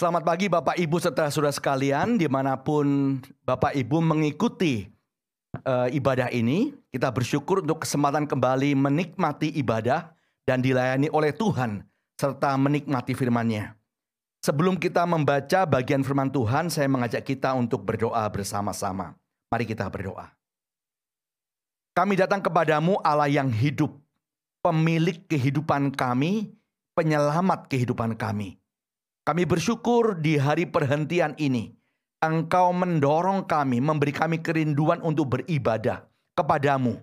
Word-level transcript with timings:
Selamat 0.00 0.24
pagi 0.24 0.48
Bapak 0.48 0.80
Ibu 0.80 0.96
serta 0.96 1.28
saudara 1.28 1.52
sekalian 1.52 2.16
di 2.16 2.24
mana 2.24 2.56
pun 2.56 3.20
Bapak 3.44 3.76
Ibu 3.76 4.00
mengikuti 4.00 4.88
uh, 5.60 5.92
ibadah 5.92 6.32
ini. 6.32 6.72
Kita 6.88 7.12
bersyukur 7.12 7.60
untuk 7.60 7.84
kesempatan 7.84 8.24
kembali 8.24 8.72
menikmati 8.80 9.52
ibadah 9.60 10.08
dan 10.48 10.64
dilayani 10.64 11.12
oleh 11.12 11.36
Tuhan 11.36 11.84
serta 12.16 12.56
menikmati 12.56 13.12
firman-Nya. 13.12 13.76
Sebelum 14.40 14.80
kita 14.80 15.04
membaca 15.04 15.68
bagian 15.68 16.00
firman 16.00 16.32
Tuhan, 16.32 16.72
saya 16.72 16.88
mengajak 16.88 17.20
kita 17.20 17.52
untuk 17.52 17.84
berdoa 17.84 18.24
bersama-sama. 18.32 19.12
Mari 19.52 19.68
kita 19.68 19.84
berdoa. 19.92 20.32
Kami 21.92 22.16
datang 22.16 22.40
kepadamu 22.40 22.96
Allah 23.04 23.28
yang 23.28 23.52
hidup, 23.52 23.92
pemilik 24.64 25.20
kehidupan 25.28 25.92
kami, 25.92 26.56
penyelamat 26.96 27.68
kehidupan 27.68 28.16
kami. 28.16 28.59
Kami 29.20 29.44
bersyukur 29.44 30.16
di 30.16 30.40
hari 30.40 30.64
perhentian 30.64 31.36
ini, 31.36 31.76
Engkau 32.24 32.72
mendorong 32.72 33.44
kami, 33.44 33.76
memberi 33.76 34.16
kami 34.16 34.40
kerinduan 34.40 35.04
untuk 35.04 35.36
beribadah 35.36 36.08
kepadamu. 36.32 36.96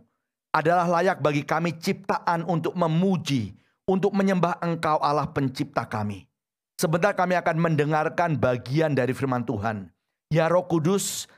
Adalah 0.49 0.89
layak 0.97 1.21
bagi 1.21 1.45
kami 1.45 1.77
ciptaan 1.77 2.41
untuk 2.49 2.73
memuji, 2.73 3.53
untuk 3.85 4.17
menyembah 4.17 4.57
Engkau 4.65 4.97
Allah 4.97 5.29
pencipta 5.29 5.85
kami. 5.85 6.25
Sebentar 6.81 7.13
kami 7.13 7.37
akan 7.37 7.57
mendengarkan 7.61 8.33
bagian 8.33 8.97
dari 8.97 9.13
firman 9.13 9.45
Tuhan. 9.45 9.93
Ya 10.33 10.49
Roh 10.49 10.65
Kudus, 10.65 11.29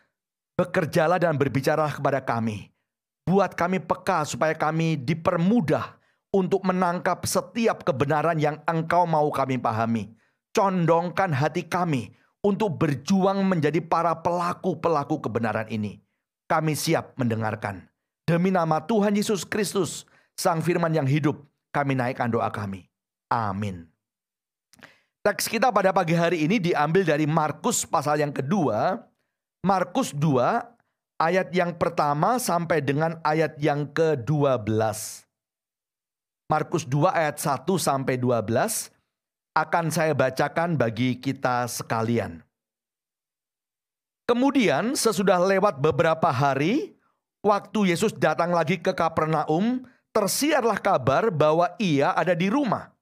bekerjalah 0.55 1.19
dan 1.19 1.35
berbicaralah 1.35 1.91
kepada 1.91 2.23
kami. 2.23 2.71
Buat 3.27 3.51
kami 3.51 3.83
peka 3.83 4.23
supaya 4.23 4.55
kami 4.55 4.95
dipermudah 4.95 5.99
untuk 6.31 6.63
menangkap 6.63 7.19
setiap 7.27 7.83
kebenaran 7.83 8.39
yang 8.39 8.63
Engkau 8.63 9.03
mau 9.03 9.27
kami 9.27 9.59
pahami 9.59 10.18
condongkan 10.55 11.33
hati 11.33 11.65
kami 11.65 12.13
untuk 12.45 12.79
berjuang 12.79 13.43
menjadi 13.43 13.83
para 13.83 14.15
pelaku-pelaku 14.15 15.19
kebenaran 15.19 15.67
ini. 15.67 15.99
Kami 16.49 16.73
siap 16.73 17.13
mendengarkan. 17.19 17.85
Demi 18.25 18.49
nama 18.49 18.81
Tuhan 18.81 19.13
Yesus 19.13 19.45
Kristus, 19.45 20.05
Sang 20.37 20.61
Firman 20.61 20.93
yang 20.93 21.05
hidup, 21.05 21.45
kami 21.73 21.93
naikkan 21.97 22.29
doa 22.29 22.49
kami. 22.49 22.89
Amin. 23.29 23.85
Teks 25.19 25.51
kita 25.51 25.69
pada 25.69 25.91
pagi 25.91 26.15
hari 26.15 26.47
ini 26.47 26.57
diambil 26.57 27.03
dari 27.05 27.27
Markus 27.27 27.83
pasal 27.85 28.23
yang 28.23 28.33
kedua, 28.33 29.03
Markus 29.61 30.15
2 30.15 31.19
ayat 31.19 31.51
yang 31.51 31.75
pertama 31.75 32.39
sampai 32.39 32.79
dengan 32.79 33.19
ayat 33.27 33.59
yang 33.59 33.91
ke-12. 33.91 34.63
Markus 36.49 36.87
2 36.87 37.11
ayat 37.11 37.37
1 37.37 37.67
sampai 37.77 38.15
12 38.17 38.89
akan 39.65 39.91
saya 39.91 40.15
bacakan 40.15 40.79
bagi 40.79 41.19
kita 41.19 41.67
sekalian. 41.67 42.39
Kemudian 44.29 44.93
sesudah 44.93 45.41
lewat 45.41 45.81
beberapa 45.81 46.29
hari, 46.29 46.93
waktu 47.41 47.91
Yesus 47.91 48.13
datang 48.13 48.53
lagi 48.53 48.77
ke 48.77 48.93
Kapernaum, 48.93 49.83
tersiarlah 50.13 50.77
kabar 50.77 51.33
bahwa 51.33 51.73
ia 51.81 52.13
ada 52.13 52.37
di 52.37 52.45
rumah. 52.45 52.93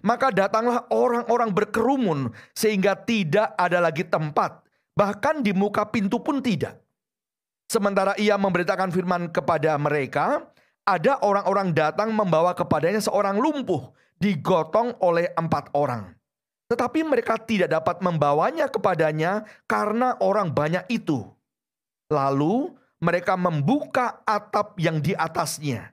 Maka 0.00 0.32
datanglah 0.32 0.88
orang-orang 0.88 1.52
berkerumun 1.52 2.32
sehingga 2.56 2.96
tidak 2.96 3.52
ada 3.56 3.80
lagi 3.80 4.04
tempat, 4.04 4.64
bahkan 4.96 5.44
di 5.44 5.52
muka 5.52 5.84
pintu 5.88 6.20
pun 6.20 6.40
tidak. 6.40 6.80
Sementara 7.68 8.16
ia 8.16 8.36
memberitakan 8.40 8.92
firman 8.92 9.28
kepada 9.32 9.76
mereka, 9.76 10.44
ada 10.84 11.20
orang-orang 11.20 11.72
datang 11.72 12.10
membawa 12.12 12.56
kepadanya 12.56 13.00
seorang 13.00 13.36
lumpuh 13.38 13.92
digotong 14.20 15.00
oleh 15.00 15.32
empat 15.32 15.72
orang. 15.72 16.12
Tetapi 16.70 17.02
mereka 17.02 17.34
tidak 17.34 17.72
dapat 17.72 17.98
membawanya 17.98 18.70
kepadanya 18.70 19.42
karena 19.66 20.14
orang 20.22 20.54
banyak 20.54 20.86
itu. 20.86 21.26
Lalu 22.12 22.70
mereka 23.02 23.34
membuka 23.34 24.22
atap 24.22 24.78
yang 24.78 25.02
di 25.02 25.16
atasnya. 25.16 25.90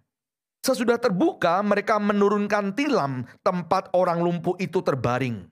Sesudah 0.62 1.00
terbuka, 1.00 1.64
mereka 1.64 1.96
menurunkan 1.98 2.76
tilam 2.76 3.24
tempat 3.42 3.88
orang 3.96 4.20
lumpuh 4.20 4.60
itu 4.60 4.84
terbaring. 4.84 5.48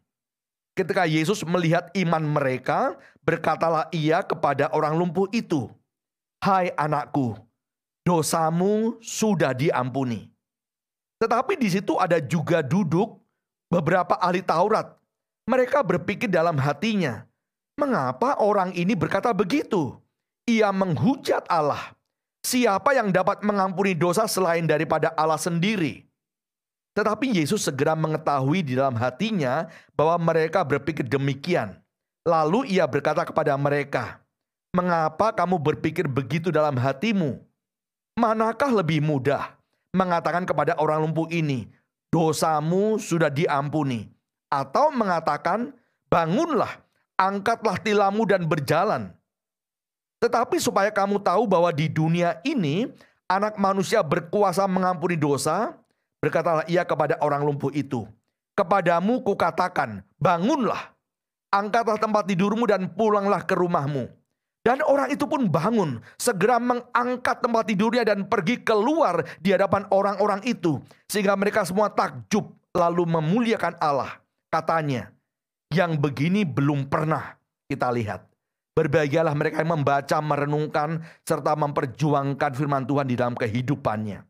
Ketika 0.76 1.08
Yesus 1.08 1.40
melihat 1.48 1.88
iman 1.96 2.20
mereka, 2.20 3.00
berkatalah 3.24 3.88
ia 3.96 4.20
kepada 4.20 4.68
orang 4.76 5.00
lumpuh 5.00 5.32
itu, 5.32 5.72
"Hai 6.44 6.76
anakku, 6.76 7.40
dosamu 8.04 9.00
sudah 9.00 9.56
diampuni." 9.56 10.35
Tetapi 11.20 11.56
di 11.56 11.72
situ 11.72 11.96
ada 11.96 12.20
juga 12.20 12.60
duduk 12.60 13.16
beberapa 13.72 14.20
ahli 14.20 14.44
Taurat. 14.44 14.96
Mereka 15.46 15.86
berpikir 15.86 16.28
dalam 16.28 16.58
hatinya, 16.58 17.24
mengapa 17.78 18.42
orang 18.42 18.74
ini 18.74 18.98
berkata 18.98 19.30
begitu? 19.32 19.96
Ia 20.50 20.74
menghujat 20.74 21.46
Allah. 21.48 21.94
Siapa 22.46 22.94
yang 22.94 23.10
dapat 23.10 23.42
mengampuni 23.42 23.98
dosa 23.98 24.30
selain 24.30 24.66
daripada 24.70 25.14
Allah 25.18 25.38
sendiri? 25.38 26.06
Tetapi 26.96 27.42
Yesus 27.42 27.66
segera 27.66 27.98
mengetahui 27.98 28.62
di 28.62 28.78
dalam 28.78 28.96
hatinya 28.96 29.68
bahwa 29.98 30.32
mereka 30.32 30.62
berpikir 30.62 31.06
demikian. 31.06 31.76
Lalu 32.26 32.78
ia 32.78 32.86
berkata 32.88 33.26
kepada 33.26 33.54
mereka, 33.58 34.22
"Mengapa 34.74 35.34
kamu 35.34 35.58
berpikir 35.62 36.06
begitu 36.10 36.50
dalam 36.50 36.78
hatimu? 36.78 37.42
Manakah 38.16 38.72
lebih 38.72 39.04
mudah 39.04 39.55
mengatakan 39.96 40.44
kepada 40.44 40.76
orang 40.76 41.08
lumpuh 41.08 41.32
ini, 41.32 41.72
dosamu 42.12 43.00
sudah 43.00 43.32
diampuni. 43.32 44.12
Atau 44.52 44.92
mengatakan, 44.92 45.72
bangunlah, 46.12 46.84
angkatlah 47.16 47.80
tilammu 47.80 48.28
dan 48.28 48.44
berjalan. 48.44 49.16
Tetapi 50.20 50.60
supaya 50.60 50.92
kamu 50.92 51.24
tahu 51.24 51.48
bahwa 51.48 51.72
di 51.72 51.88
dunia 51.88 52.40
ini 52.44 52.92
anak 53.32 53.56
manusia 53.56 54.04
berkuasa 54.04 54.68
mengampuni 54.68 55.16
dosa, 55.16 55.76
berkatalah 56.20 56.68
ia 56.68 56.84
kepada 56.84 57.16
orang 57.24 57.44
lumpuh 57.46 57.72
itu, 57.72 58.04
kepadamu 58.56 59.22
kukatakan, 59.24 60.02
bangunlah, 60.20 60.92
angkatlah 61.52 62.00
tempat 62.00 62.24
tidurmu 62.28 62.68
dan 62.68 62.90
pulanglah 62.90 63.44
ke 63.44 63.56
rumahmu. 63.56 64.12
Dan 64.66 64.82
orang 64.82 65.14
itu 65.14 65.30
pun 65.30 65.46
bangun, 65.46 66.02
segera 66.18 66.58
mengangkat 66.58 67.38
tempat 67.38 67.70
tidurnya 67.70 68.02
dan 68.02 68.26
pergi 68.26 68.66
keluar 68.66 69.22
di 69.38 69.54
hadapan 69.54 69.86
orang-orang 69.94 70.42
itu. 70.42 70.82
Sehingga 71.06 71.38
mereka 71.38 71.62
semua 71.70 71.94
takjub 71.94 72.50
lalu 72.74 73.06
memuliakan 73.06 73.78
Allah. 73.78 74.18
Katanya, 74.50 75.14
yang 75.70 76.02
begini 76.02 76.42
belum 76.42 76.90
pernah 76.90 77.38
kita 77.70 77.94
lihat. 77.94 78.26
Berbahagialah 78.74 79.38
mereka 79.38 79.62
yang 79.62 79.78
membaca, 79.78 80.18
merenungkan, 80.18 81.06
serta 81.22 81.54
memperjuangkan 81.54 82.52
firman 82.58 82.90
Tuhan 82.90 83.06
di 83.06 83.16
dalam 83.16 83.38
kehidupannya. 83.38 84.26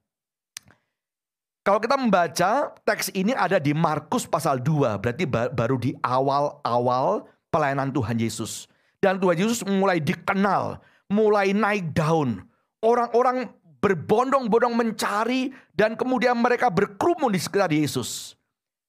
Kalau 1.65 1.79
kita 1.81 1.95
membaca 1.97 2.75
teks 2.85 3.09
ini 3.15 3.33
ada 3.33 3.57
di 3.57 3.73
Markus 3.73 4.27
pasal 4.29 4.61
2, 4.61 5.01
berarti 5.01 5.25
baru 5.31 5.81
di 5.81 5.97
awal-awal 6.03 7.25
pelayanan 7.49 7.89
Tuhan 7.89 8.21
Yesus. 8.21 8.69
Dan 9.05 9.21
Tuhan 9.21 9.37
Yesus 9.37 9.61
mulai 9.69 10.01
dikenal, 10.01 10.81
mulai 11.13 11.53
naik 11.53 11.93
daun. 11.93 12.41
Orang-orang 12.81 13.53
berbondong-bondong 13.77 14.73
mencari 14.73 15.53
dan 15.77 15.93
kemudian 15.93 16.33
mereka 16.33 16.73
berkerumun 16.73 17.29
di 17.29 17.37
sekitar 17.37 17.69
Yesus. 17.69 18.33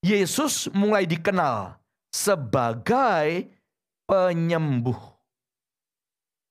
Yesus 0.01 0.73
mulai 0.73 1.05
dikenal 1.05 1.77
sebagai 2.09 3.53
penyembuh. 4.09 4.97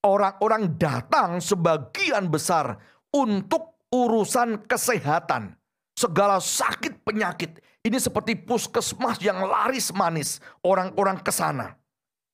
Orang-orang 0.05 0.77
datang 0.77 1.41
sebagian 1.41 2.29
besar 2.29 2.77
untuk 3.09 3.81
urusan 3.89 4.61
kesehatan. 4.69 5.57
Segala 5.97 6.37
sakit 6.37 7.01
penyakit. 7.01 7.57
Ini 7.81 7.97
seperti 7.97 8.37
puskesmas 8.37 9.17
yang 9.25 9.41
laris 9.41 9.89
manis. 9.89 10.37
Orang-orang 10.61 11.17
ke 11.17 11.33
sana. 11.33 11.73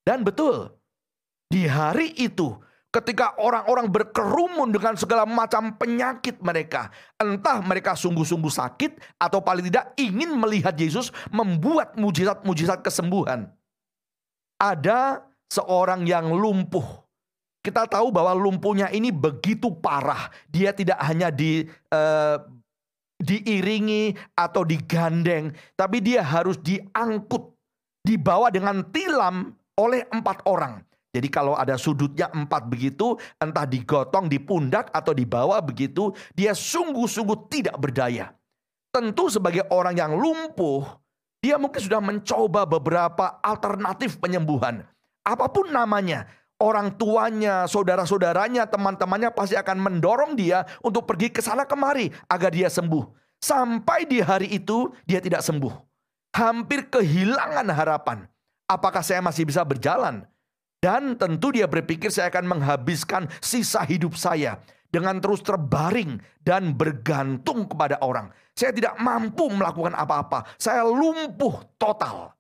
Dan 0.04 0.28
betul, 0.28 0.81
di 1.52 1.68
hari 1.68 2.16
itu, 2.16 2.56
ketika 2.96 3.36
orang-orang 3.36 3.92
berkerumun 3.92 4.72
dengan 4.72 4.96
segala 4.96 5.28
macam 5.28 5.76
penyakit 5.76 6.40
mereka, 6.40 6.88
entah 7.20 7.60
mereka 7.60 7.92
sungguh-sungguh 7.92 8.48
sakit 8.48 9.20
atau 9.20 9.44
paling 9.44 9.68
tidak 9.68 9.92
ingin 10.00 10.32
melihat 10.40 10.72
Yesus 10.80 11.12
membuat 11.28 12.00
mujizat-mujizat 12.00 12.80
kesembuhan. 12.80 13.52
Ada 14.56 15.28
seorang 15.52 16.08
yang 16.08 16.32
lumpuh. 16.32 17.04
Kita 17.60 17.84
tahu 17.86 18.16
bahwa 18.16 18.32
lumpuhnya 18.32 18.88
ini 18.88 19.12
begitu 19.12 19.76
parah. 19.76 20.32
Dia 20.48 20.72
tidak 20.72 20.98
hanya 21.04 21.30
di 21.30 21.68
uh, 21.92 22.38
diiringi 23.22 24.18
atau 24.34 24.66
digandeng, 24.66 25.54
tapi 25.78 26.02
dia 26.02 26.26
harus 26.26 26.58
diangkut, 26.58 27.54
dibawa 28.02 28.50
dengan 28.50 28.82
tilam 28.90 29.54
oleh 29.78 30.10
empat 30.10 30.42
orang. 30.50 30.82
Jadi 31.12 31.28
kalau 31.28 31.60
ada 31.60 31.76
sudutnya 31.76 32.32
empat 32.32 32.72
begitu, 32.72 33.20
entah 33.36 33.68
digotong 33.68 34.32
di 34.32 34.40
pundak 34.40 34.88
atau 34.96 35.12
di 35.12 35.28
bawah 35.28 35.60
begitu, 35.60 36.16
dia 36.32 36.56
sungguh-sungguh 36.56 37.52
tidak 37.52 37.76
berdaya. 37.76 38.32
Tentu 38.96 39.28
sebagai 39.28 39.68
orang 39.72 39.96
yang 39.96 40.16
lumpuh, 40.16 40.84
Dia 41.42 41.58
mungkin 41.58 41.82
sudah 41.82 41.98
mencoba 41.98 42.70
beberapa 42.70 43.42
alternatif 43.42 44.22
penyembuhan. 44.22 44.86
Apa 45.26 45.50
pun 45.50 45.74
namanya, 45.74 46.30
orang 46.62 46.94
tuanya, 46.94 47.66
saudara-saudaranya, 47.66 48.70
teman-temannya 48.70 49.34
pasti 49.34 49.58
akan 49.58 49.82
mendorong 49.82 50.38
dia 50.38 50.70
untuk 50.86 51.10
pergi 51.10 51.34
ke 51.34 51.42
sana 51.42 51.66
kemari 51.66 52.14
agar 52.30 52.54
dia 52.54 52.70
sembuh. 52.70 53.10
Sampai 53.42 54.06
di 54.06 54.22
hari 54.22 54.54
itu 54.54 54.94
dia 55.10 55.18
tidak 55.18 55.42
sembuh. 55.42 55.74
Hampir 56.38 56.94
kehilangan 56.94 57.66
harapan. 57.74 58.30
Apakah 58.70 59.02
saya 59.02 59.26
masih 59.26 59.50
bisa 59.50 59.66
berjalan? 59.66 60.30
Dan 60.82 61.14
tentu 61.14 61.54
dia 61.54 61.70
berpikir 61.70 62.10
saya 62.10 62.34
akan 62.34 62.58
menghabiskan 62.58 63.30
sisa 63.38 63.86
hidup 63.86 64.18
saya 64.18 64.58
dengan 64.90 65.22
terus 65.22 65.46
terbaring 65.46 66.18
dan 66.42 66.74
bergantung 66.74 67.70
kepada 67.70 68.02
orang. 68.02 68.34
Saya 68.58 68.74
tidak 68.74 68.98
mampu 68.98 69.46
melakukan 69.54 69.94
apa-apa. 69.94 70.58
Saya 70.58 70.82
lumpuh 70.84 71.62
total. 71.78 72.34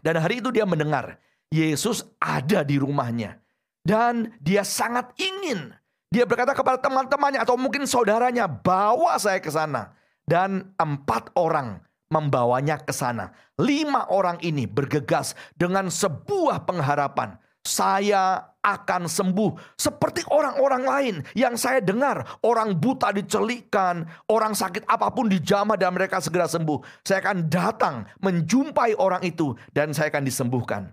Dan 0.00 0.16
hari 0.16 0.40
itu 0.40 0.48
dia 0.48 0.64
mendengar 0.64 1.20
Yesus 1.52 2.08
ada 2.16 2.64
di 2.64 2.80
rumahnya. 2.80 3.36
Dan 3.84 4.32
dia 4.40 4.64
sangat 4.64 5.12
ingin. 5.20 5.76
Dia 6.08 6.24
berkata 6.24 6.56
kepada 6.56 6.80
teman-temannya 6.80 7.40
atau 7.44 7.60
mungkin 7.60 7.84
saudaranya, 7.84 8.48
bawa 8.48 9.20
saya 9.20 9.44
ke 9.44 9.52
sana. 9.52 9.92
Dan 10.24 10.72
empat 10.80 11.36
orang 11.36 11.84
membawanya 12.12 12.80
ke 12.80 12.92
sana. 12.92 13.32
Lima 13.56 14.08
orang 14.12 14.36
ini 14.44 14.68
bergegas 14.68 15.32
dengan 15.56 15.88
sebuah 15.88 16.68
pengharapan. 16.68 17.40
Saya 17.62 18.42
akan 18.62 19.06
sembuh 19.06 19.78
seperti 19.78 20.26
orang-orang 20.30 20.82
lain 20.82 21.16
yang 21.34 21.54
saya 21.54 21.78
dengar 21.78 22.22
orang 22.42 22.74
buta 22.74 23.14
dicelikkan, 23.14 24.06
orang 24.30 24.54
sakit 24.54 24.86
apa 24.86 25.10
pun 25.14 25.30
dijamah 25.30 25.78
dan 25.78 25.94
mereka 25.94 26.18
segera 26.18 26.50
sembuh. 26.50 26.82
Saya 27.06 27.22
akan 27.22 27.46
datang 27.46 28.06
menjumpai 28.22 28.98
orang 28.98 29.22
itu 29.22 29.54
dan 29.70 29.94
saya 29.94 30.10
akan 30.10 30.26
disembuhkan. 30.26 30.90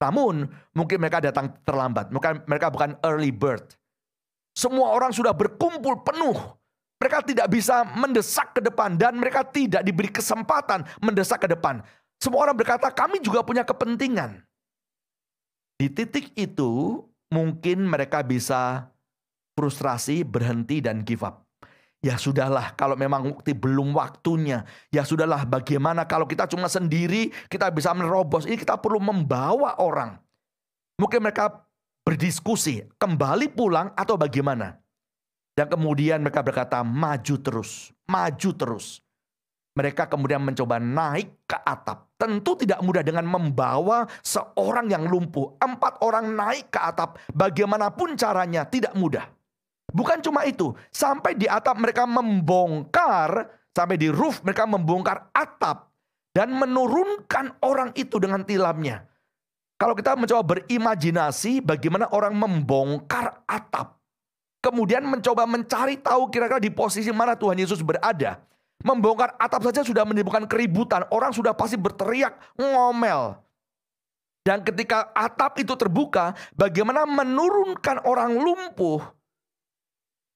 Namun 0.00 0.48
mungkin 0.72 0.96
mereka 0.96 1.20
datang 1.20 1.56
terlambat, 1.64 2.08
mungkin 2.08 2.40
mereka 2.48 2.72
bukan 2.72 2.96
early 3.04 3.32
bird. 3.32 3.76
Semua 4.56 4.92
orang 4.92 5.12
sudah 5.12 5.36
berkumpul 5.36 6.04
penuh. 6.04 6.36
Mereka 7.00 7.24
tidak 7.24 7.48
bisa 7.48 7.80
mendesak 7.96 8.52
ke 8.52 8.60
depan 8.60 8.92
dan 9.00 9.16
mereka 9.16 9.40
tidak 9.40 9.80
diberi 9.80 10.12
kesempatan 10.12 10.84
mendesak 11.00 11.40
ke 11.40 11.48
depan. 11.48 11.80
Semua 12.20 12.44
orang 12.44 12.52
berkata, 12.52 12.92
kami 12.92 13.24
juga 13.24 13.40
punya 13.40 13.64
kepentingan. 13.64 14.44
Di 15.80 15.88
titik 15.88 16.36
itu, 16.36 17.00
mungkin 17.32 17.88
mereka 17.88 18.20
bisa 18.20 18.92
frustrasi, 19.56 20.28
berhenti, 20.28 20.84
dan 20.84 21.00
give 21.00 21.24
up. 21.24 21.48
Ya 22.04 22.20
sudahlah, 22.20 22.76
kalau 22.76 23.00
memang 23.00 23.32
waktu 23.32 23.56
belum 23.56 23.96
waktunya. 23.96 24.68
Ya 24.92 25.08
sudahlah, 25.08 25.48
bagaimana 25.48 26.04
kalau 26.04 26.28
kita 26.28 26.44
cuma 26.52 26.68
sendiri, 26.68 27.32
kita 27.48 27.72
bisa 27.72 27.96
menerobos. 27.96 28.44
Ini 28.44 28.60
kita 28.60 28.76
perlu 28.76 29.00
membawa 29.00 29.80
orang. 29.80 30.20
Mungkin 31.00 31.24
mereka 31.24 31.64
berdiskusi, 32.04 32.84
kembali 33.00 33.48
pulang 33.52 33.96
atau 33.96 34.20
bagaimana. 34.20 34.76
Dan 35.56 35.68
kemudian 35.72 36.20
mereka 36.20 36.44
berkata, 36.44 36.84
maju 36.84 37.36
terus, 37.40 37.88
maju 38.04 38.50
terus. 38.52 39.00
Mereka 39.80 40.12
kemudian 40.12 40.44
mencoba 40.44 40.76
naik 40.76 41.48
ke 41.48 41.56
atap. 41.56 42.12
Tentu 42.20 42.52
tidak 42.52 42.84
mudah 42.84 43.00
dengan 43.00 43.24
membawa 43.24 44.04
seorang 44.20 44.92
yang 44.92 45.08
lumpuh. 45.08 45.56
Empat 45.56 46.04
orang 46.04 46.36
naik 46.36 46.68
ke 46.68 46.76
atap, 46.76 47.16
bagaimanapun 47.32 48.12
caranya 48.12 48.68
tidak 48.68 48.92
mudah. 48.92 49.24
Bukan 49.88 50.20
cuma 50.20 50.44
itu, 50.44 50.76
sampai 50.92 51.32
di 51.32 51.48
atap 51.48 51.80
mereka 51.80 52.04
membongkar, 52.04 53.48
sampai 53.72 53.96
di 53.96 54.12
roof 54.12 54.44
mereka 54.44 54.68
membongkar 54.68 55.32
atap 55.32 55.88
dan 56.36 56.52
menurunkan 56.52 57.64
orang 57.64 57.96
itu 57.96 58.20
dengan 58.20 58.44
tilamnya. 58.44 59.08
Kalau 59.80 59.96
kita 59.96 60.12
mencoba 60.12 60.60
berimajinasi 60.60 61.64
bagaimana 61.64 62.12
orang 62.12 62.36
membongkar 62.36 63.48
atap. 63.48 63.96
Kemudian 64.60 65.08
mencoba 65.08 65.48
mencari 65.48 65.96
tahu 65.96 66.28
kira-kira 66.28 66.60
di 66.60 66.68
posisi 66.68 67.08
mana 67.08 67.32
Tuhan 67.32 67.56
Yesus 67.56 67.80
berada. 67.80 68.44
Membongkar 68.80 69.36
atap 69.36 69.68
saja 69.68 69.84
sudah 69.84 70.08
menimbulkan 70.08 70.48
keributan. 70.48 71.04
Orang 71.12 71.36
sudah 71.36 71.52
pasti 71.52 71.76
berteriak, 71.76 72.32
ngomel. 72.56 73.36
Dan 74.40 74.64
ketika 74.64 75.12
atap 75.12 75.60
itu 75.60 75.76
terbuka, 75.76 76.32
bagaimana 76.56 77.04
menurunkan 77.04 78.08
orang 78.08 78.40
lumpuh 78.40 79.04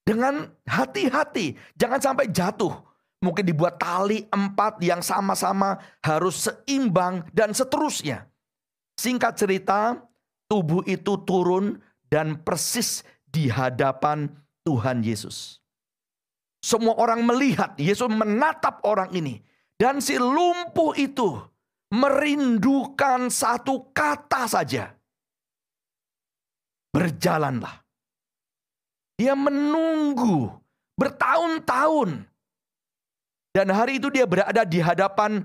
dengan 0.05 0.53
hati-hati. 0.69 1.57
Jangan 1.81 2.01
sampai 2.05 2.29
jatuh. 2.29 2.85
Mungkin 3.25 3.49
dibuat 3.49 3.81
tali 3.81 4.29
empat 4.29 4.85
yang 4.85 5.01
sama-sama 5.01 5.81
harus 6.05 6.45
seimbang 6.45 7.25
dan 7.33 7.57
seterusnya. 7.57 8.29
Singkat 9.01 9.33
cerita, 9.41 9.97
tubuh 10.45 10.85
itu 10.85 11.17
turun 11.25 11.81
dan 12.13 12.37
persis 12.45 13.01
di 13.25 13.49
hadapan 13.49 14.29
Tuhan 14.69 15.01
Yesus. 15.01 15.64
Semua 16.65 16.97
orang 16.97 17.21
melihat 17.29 17.77
Yesus 17.77 18.09
menatap 18.09 18.81
orang 18.89 19.13
ini. 19.13 19.37
Dan 19.77 20.01
si 20.01 20.17
lumpuh 20.17 20.97
itu 20.97 21.37
merindukan 21.93 23.29
satu 23.29 23.93
kata 23.93 24.49
saja. 24.49 24.97
Berjalanlah. 26.89 27.85
Dia 29.21 29.37
menunggu 29.37 30.57
bertahun-tahun. 30.97 32.25
Dan 33.53 33.69
hari 33.69 34.01
itu 34.01 34.09
dia 34.09 34.25
berada 34.25 34.65
di 34.65 34.81
hadapan 34.81 35.45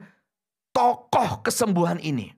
tokoh 0.71 1.43
kesembuhan 1.43 1.99
ini. 1.99 2.31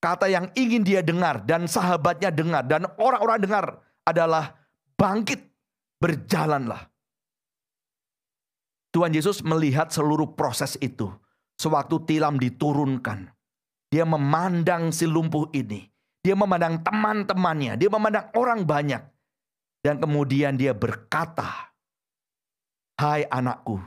Kata 0.00 0.26
yang 0.26 0.48
ingin 0.56 0.82
dia 0.82 1.04
dengar 1.04 1.44
dan 1.44 1.68
sahabatnya 1.68 2.32
dengar 2.32 2.64
dan 2.64 2.88
orang-orang 2.96 3.38
dengar 3.38 3.64
adalah 4.08 4.56
bangkit, 4.96 5.38
berjalanlah. 6.02 6.91
Tuhan 8.92 9.16
Yesus 9.16 9.40
melihat 9.40 9.88
seluruh 9.88 10.36
proses 10.36 10.76
itu. 10.84 11.08
Sewaktu 11.56 12.04
tilam 12.04 12.36
diturunkan. 12.36 13.32
Dia 13.88 14.04
memandang 14.04 14.92
si 14.92 15.08
lumpuh 15.08 15.48
ini. 15.56 15.88
Dia 16.20 16.36
memandang 16.36 16.84
teman-temannya. 16.84 17.80
Dia 17.80 17.88
memandang 17.88 18.28
orang 18.36 18.62
banyak. 18.68 19.02
Dan 19.82 19.98
kemudian 19.98 20.54
dia 20.54 20.70
berkata, 20.76 21.74
Hai 22.94 23.26
anakku, 23.26 23.82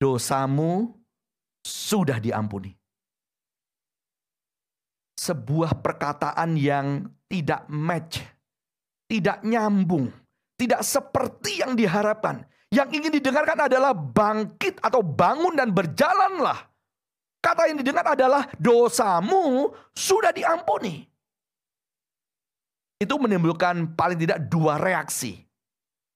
dosamu 0.00 0.96
sudah 1.60 2.16
diampuni. 2.16 2.72
Sebuah 5.20 5.82
perkataan 5.84 6.56
yang 6.56 7.04
tidak 7.28 7.68
match, 7.68 8.22
tidak 9.10 9.44
nyambung, 9.44 10.08
tidak 10.56 10.80
seperti 10.80 11.60
yang 11.60 11.76
diharapkan. 11.76 12.48
Yang 12.76 12.88
ingin 13.00 13.12
didengarkan 13.16 13.72
adalah 13.72 13.96
bangkit 13.96 14.84
atau 14.84 15.00
bangun 15.00 15.56
dan 15.56 15.72
berjalanlah. 15.72 16.68
Kata 17.40 17.72
yang 17.72 17.80
didengar 17.80 18.04
adalah 18.04 18.44
dosamu 18.60 19.72
sudah 19.96 20.34
diampuni 20.36 21.08
itu 22.96 23.14
menimbulkan 23.20 23.92
paling 23.92 24.16
tidak 24.16 24.48
dua 24.48 24.80
reaksi. 24.80 25.36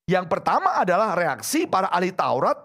Yang 0.09 0.27
pertama 0.33 0.81
adalah 0.81 1.13
reaksi 1.13 1.69
para 1.69 1.93
ahli 1.93 2.11
Taurat. 2.11 2.57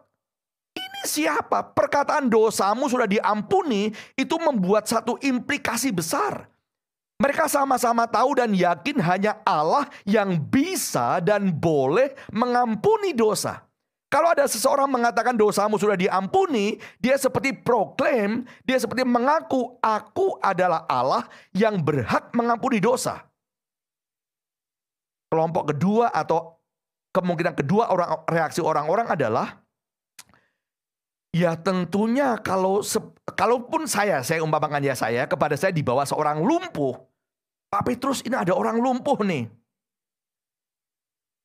Ini 0.75 1.03
siapa? 1.03 1.61
Perkataan 1.75 2.31
dosamu 2.31 2.87
sudah 2.87 3.05
diampuni 3.05 3.91
itu 4.15 4.35
membuat 4.39 4.87
satu 4.87 5.19
implikasi 5.19 5.91
besar. 5.91 6.47
Mereka 7.15 7.47
sama-sama 7.47 8.07
tahu 8.11 8.35
dan 8.35 8.51
yakin 8.51 8.99
hanya 8.99 9.39
Allah 9.47 9.87
yang 10.03 10.35
bisa 10.35 11.23
dan 11.23 11.47
boleh 11.47 12.11
mengampuni 12.31 13.15
dosa. 13.15 13.64
Kalau 14.15 14.31
ada 14.31 14.47
seseorang 14.47 14.87
mengatakan 14.87 15.35
dosamu 15.35 15.75
sudah 15.75 15.99
diampuni, 15.99 16.79
dia 17.03 17.19
seperti 17.19 17.51
proklaim, 17.51 18.47
dia 18.63 18.79
seperti 18.79 19.03
mengaku, 19.03 19.75
aku 19.83 20.39
adalah 20.39 20.87
Allah 20.87 21.27
yang 21.51 21.83
berhak 21.83 22.31
mengampuni 22.31 22.79
dosa. 22.79 23.27
Kelompok 25.27 25.75
kedua 25.75 26.15
atau 26.15 26.55
kemungkinan 27.11 27.59
kedua 27.59 27.91
orang 27.91 28.23
reaksi 28.31 28.63
orang-orang 28.63 29.11
adalah 29.11 29.59
ya 31.35 31.59
tentunya 31.59 32.39
kalau 32.39 32.79
kalaupun 33.35 33.83
saya 33.83 34.23
saya 34.23 34.39
umpamakan 34.39 34.79
ya 34.79 34.95
saya 34.95 35.27
kepada 35.27 35.59
saya 35.59 35.75
dibawa 35.75 36.07
seorang 36.07 36.39
lumpuh. 36.39 36.95
Pak 37.67 37.83
Petrus 37.83 38.23
ini 38.23 38.39
ada 38.39 38.55
orang 38.55 38.79
lumpuh 38.79 39.19
nih 39.27 39.51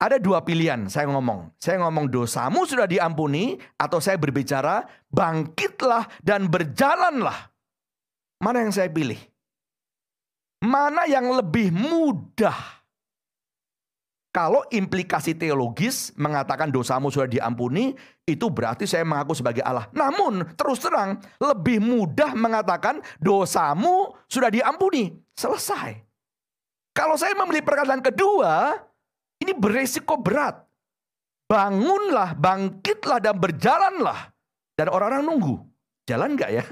ada 0.00 0.16
dua 0.16 0.40
pilihan 0.40 0.88
saya 0.88 1.04
ngomong. 1.12 1.52
Saya 1.60 1.84
ngomong 1.84 2.08
dosamu 2.08 2.64
sudah 2.64 2.88
diampuni 2.88 3.60
atau 3.76 4.00
saya 4.00 4.16
berbicara 4.16 4.88
bangkitlah 5.12 6.08
dan 6.24 6.48
berjalanlah. 6.48 7.52
Mana 8.40 8.64
yang 8.64 8.72
saya 8.72 8.88
pilih? 8.88 9.20
Mana 10.64 11.04
yang 11.04 11.28
lebih 11.28 11.68
mudah 11.72 12.80
Kalau 14.30 14.62
implikasi 14.70 15.34
teologis 15.34 16.14
mengatakan 16.14 16.70
dosamu 16.70 17.10
sudah 17.10 17.26
diampuni, 17.26 17.98
itu 18.22 18.46
berarti 18.46 18.86
saya 18.86 19.02
mengaku 19.02 19.34
sebagai 19.34 19.58
Allah. 19.66 19.90
Namun 19.90 20.54
terus 20.54 20.78
terang 20.78 21.18
lebih 21.42 21.82
mudah 21.82 22.38
mengatakan 22.38 23.02
dosamu 23.18 24.14
sudah 24.30 24.46
diampuni. 24.46 25.10
Selesai. 25.34 25.98
Kalau 26.94 27.18
saya 27.18 27.34
memilih 27.42 27.66
perkataan 27.66 28.06
kedua, 28.06 28.78
ini 29.40 29.52
beresiko 29.56 30.20
berat. 30.20 30.60
Bangunlah, 31.50 32.38
bangkitlah 32.38 33.18
dan 33.18 33.34
berjalanlah. 33.40 34.30
Dan 34.78 34.86
orang-orang 34.86 35.26
nunggu. 35.26 35.54
Jalan 36.06 36.38
nggak 36.38 36.50
ya? 36.54 36.64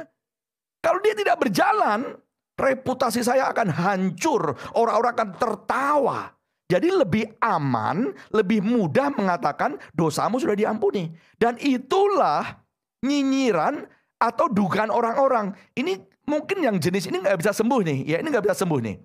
Kalau 0.78 1.02
dia 1.02 1.14
tidak 1.18 1.42
berjalan, 1.42 2.14
reputasi 2.54 3.26
saya 3.26 3.50
akan 3.50 3.68
hancur. 3.74 4.54
Orang-orang 4.78 5.12
akan 5.18 5.30
tertawa. 5.34 6.18
Jadi 6.68 6.92
lebih 6.92 7.24
aman, 7.40 8.12
lebih 8.30 8.60
mudah 8.60 9.08
mengatakan 9.10 9.80
dosamu 9.96 10.36
sudah 10.36 10.54
diampuni. 10.54 11.10
Dan 11.40 11.56
itulah 11.58 12.44
nyinyiran 13.02 13.88
atau 14.20 14.46
dugaan 14.52 14.92
orang-orang. 14.92 15.56
Ini 15.72 15.96
mungkin 16.28 16.60
yang 16.60 16.76
jenis 16.76 17.08
ini 17.08 17.24
nggak 17.24 17.40
bisa 17.40 17.56
sembuh 17.56 17.80
nih. 17.82 17.98
Ya 18.04 18.16
ini 18.20 18.28
nggak 18.28 18.44
bisa 18.44 18.62
sembuh 18.62 18.80
nih. 18.84 18.96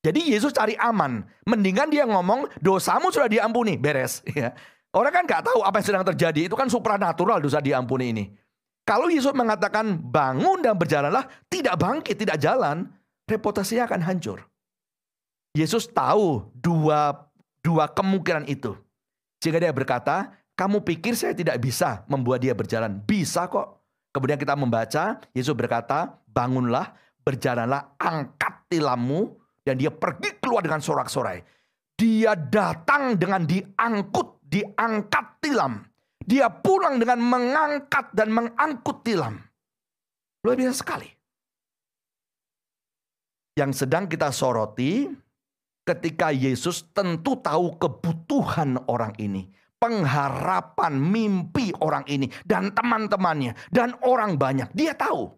Jadi 0.00 0.32
Yesus 0.32 0.56
cari 0.56 0.76
aman. 0.80 1.20
Mendingan 1.44 1.92
dia 1.92 2.08
ngomong 2.08 2.48
dosamu 2.60 3.12
sudah 3.12 3.28
diampuni. 3.28 3.76
Beres. 3.76 4.24
Ya. 4.32 4.56
Orang 4.90 5.14
kan 5.14 5.22
nggak 5.22 5.46
tahu 5.46 5.62
apa 5.62 5.78
yang 5.78 5.86
sedang 5.86 6.04
terjadi. 6.14 6.50
Itu 6.50 6.58
kan 6.58 6.66
supranatural 6.66 7.38
dosa 7.38 7.62
diampuni 7.62 8.10
ini. 8.10 8.24
Kalau 8.82 9.06
Yesus 9.06 9.30
mengatakan 9.30 9.94
bangun 10.02 10.66
dan 10.66 10.74
berjalanlah, 10.74 11.30
tidak 11.46 11.78
bangkit, 11.78 12.18
tidak 12.18 12.42
jalan, 12.42 12.90
reputasinya 13.30 13.86
akan 13.86 14.02
hancur. 14.02 14.42
Yesus 15.54 15.86
tahu 15.86 16.50
dua 16.58 17.30
dua 17.62 17.86
kemungkinan 17.86 18.50
itu. 18.50 18.74
Jika 19.38 19.62
dia 19.62 19.70
berkata, 19.70 20.34
kamu 20.58 20.82
pikir 20.84 21.14
saya 21.14 21.32
tidak 21.32 21.62
bisa 21.62 22.02
membuat 22.10 22.42
dia 22.42 22.52
berjalan? 22.52 22.98
Bisa 23.00 23.46
kok. 23.46 23.80
Kemudian 24.10 24.36
kita 24.36 24.58
membaca, 24.58 25.22
Yesus 25.32 25.54
berkata, 25.54 26.18
bangunlah, 26.26 26.92
berjalanlah, 27.22 27.94
angkat 27.96 28.66
tilammu, 28.68 29.39
dan 29.70 29.78
dia 29.78 29.94
pergi 29.94 30.42
keluar 30.42 30.66
dengan 30.66 30.82
sorak-sorai. 30.82 31.38
Dia 31.94 32.34
datang 32.34 33.14
dengan 33.14 33.46
diangkut, 33.46 34.42
diangkat 34.42 35.38
tilam. 35.38 35.86
Dia 36.18 36.50
pulang 36.50 36.98
dengan 36.98 37.22
mengangkat 37.22 38.10
dan 38.10 38.34
mengangkut 38.34 39.06
tilam. 39.06 39.38
Luar 40.42 40.58
biasa 40.58 40.74
sekali. 40.74 41.06
Yang 43.54 43.86
sedang 43.86 44.10
kita 44.10 44.34
soroti, 44.34 45.06
ketika 45.86 46.34
Yesus 46.34 46.90
tentu 46.90 47.38
tahu 47.38 47.78
kebutuhan 47.78 48.74
orang 48.90 49.14
ini, 49.22 49.46
pengharapan, 49.78 50.98
mimpi 50.98 51.70
orang 51.78 52.02
ini, 52.10 52.26
dan 52.42 52.74
teman-temannya, 52.74 53.54
dan 53.70 53.94
orang 54.02 54.34
banyak. 54.34 54.66
Dia 54.74 54.98
tahu. 54.98 55.30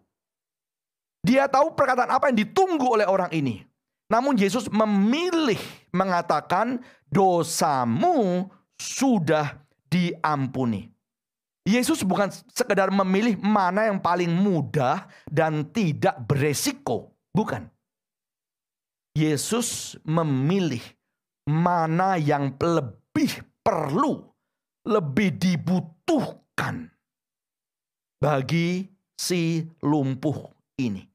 Dia 1.21 1.53
tahu 1.53 1.77
perkataan 1.77 2.17
apa 2.17 2.33
yang 2.33 2.49
ditunggu 2.49 2.97
oleh 2.97 3.05
orang 3.05 3.29
ini. 3.37 3.72
Namun 4.11 4.39
Yesus 4.39 4.67
memilih 4.73 5.61
mengatakan 5.93 6.81
dosamu 7.07 8.49
sudah 8.81 9.63
diampuni. 9.87 10.91
Yesus 11.63 12.03
bukan 12.03 12.27
sekedar 12.51 12.91
memilih 12.91 13.39
mana 13.39 13.87
yang 13.87 14.03
paling 14.03 14.31
mudah 14.33 15.07
dan 15.31 15.63
tidak 15.71 16.19
beresiko. 16.27 17.15
Bukan. 17.31 17.71
Yesus 19.15 19.95
memilih 20.03 20.83
mana 21.47 22.19
yang 22.19 22.57
lebih 22.59 23.47
perlu, 23.63 24.27
lebih 24.83 25.39
dibutuhkan 25.39 26.91
bagi 28.19 28.91
si 29.15 29.63
lumpuh 29.87 30.51
ini. 30.83 31.07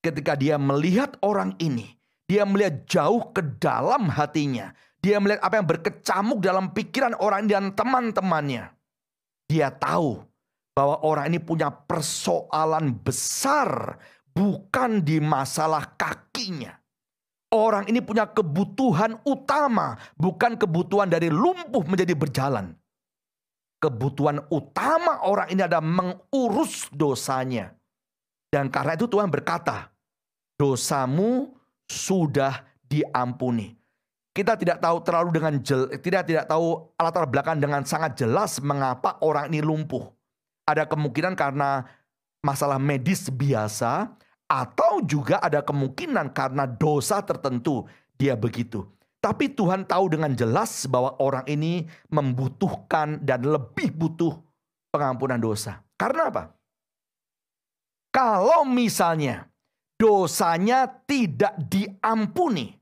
Ketika 0.00 0.38
dia 0.38 0.56
melihat 0.56 1.18
orang 1.20 1.58
ini, 1.60 1.99
dia 2.30 2.46
melihat 2.46 2.86
jauh 2.86 3.34
ke 3.34 3.42
dalam 3.58 4.06
hatinya. 4.06 4.70
Dia 5.02 5.18
melihat 5.18 5.42
apa 5.42 5.58
yang 5.58 5.66
berkecamuk 5.66 6.38
dalam 6.38 6.70
pikiran 6.70 7.18
orang 7.18 7.50
dan 7.50 7.74
teman-temannya. 7.74 8.70
Dia 9.50 9.74
tahu 9.74 10.22
bahwa 10.70 11.02
orang 11.02 11.34
ini 11.34 11.42
punya 11.42 11.74
persoalan 11.74 12.94
besar, 13.02 13.98
bukan 14.30 15.02
di 15.02 15.18
masalah 15.18 15.98
kakinya 15.98 16.80
Orang 17.50 17.90
ini 17.90 17.98
punya 17.98 18.30
kebutuhan 18.30 19.18
utama, 19.26 19.98
bukan 20.14 20.54
kebutuhan 20.54 21.10
dari 21.10 21.26
lumpuh 21.26 21.82
menjadi 21.82 22.14
berjalan. 22.14 22.78
Kebutuhan 23.82 24.46
utama 24.54 25.26
orang 25.26 25.50
ini 25.50 25.66
adalah 25.66 25.82
mengurus 25.82 26.86
dosanya. 26.94 27.74
Dan 28.54 28.70
karena 28.70 28.94
itu 28.94 29.10
Tuhan 29.10 29.26
berkata, 29.26 29.90
dosamu 30.54 31.50
sudah 31.90 32.62
diampuni. 32.86 33.74
Kita 34.30 34.54
tidak 34.54 34.78
tahu 34.78 35.02
terlalu 35.02 35.30
dengan 35.34 35.58
jel, 35.58 35.90
tidak 35.98 36.30
tidak 36.30 36.46
tahu 36.46 36.94
latar 36.94 37.26
belakang 37.26 37.58
dengan 37.58 37.82
sangat 37.82 38.14
jelas 38.14 38.62
mengapa 38.62 39.18
orang 39.26 39.50
ini 39.50 39.58
lumpuh. 39.58 40.06
Ada 40.70 40.86
kemungkinan 40.86 41.34
karena 41.34 41.82
masalah 42.46 42.78
medis 42.78 43.26
biasa, 43.26 44.06
atau 44.46 45.02
juga 45.02 45.42
ada 45.42 45.62
kemungkinan 45.66 46.30
karena 46.30 46.66
dosa 46.70 47.18
tertentu 47.26 47.86
dia 48.14 48.38
begitu. 48.38 48.86
Tapi 49.18 49.50
Tuhan 49.50 49.82
tahu 49.84 50.14
dengan 50.14 50.32
jelas 50.32 50.86
bahwa 50.86 51.18
orang 51.18 51.44
ini 51.50 51.90
membutuhkan 52.08 53.20
dan 53.20 53.44
lebih 53.44 53.92
butuh 53.92 54.32
pengampunan 54.94 55.42
dosa. 55.42 55.82
Karena 55.98 56.30
apa? 56.32 56.54
Kalau 58.10 58.62
misalnya 58.64 59.49
dosanya 60.00 60.88
tidak 61.04 61.60
diampuni 61.68 62.72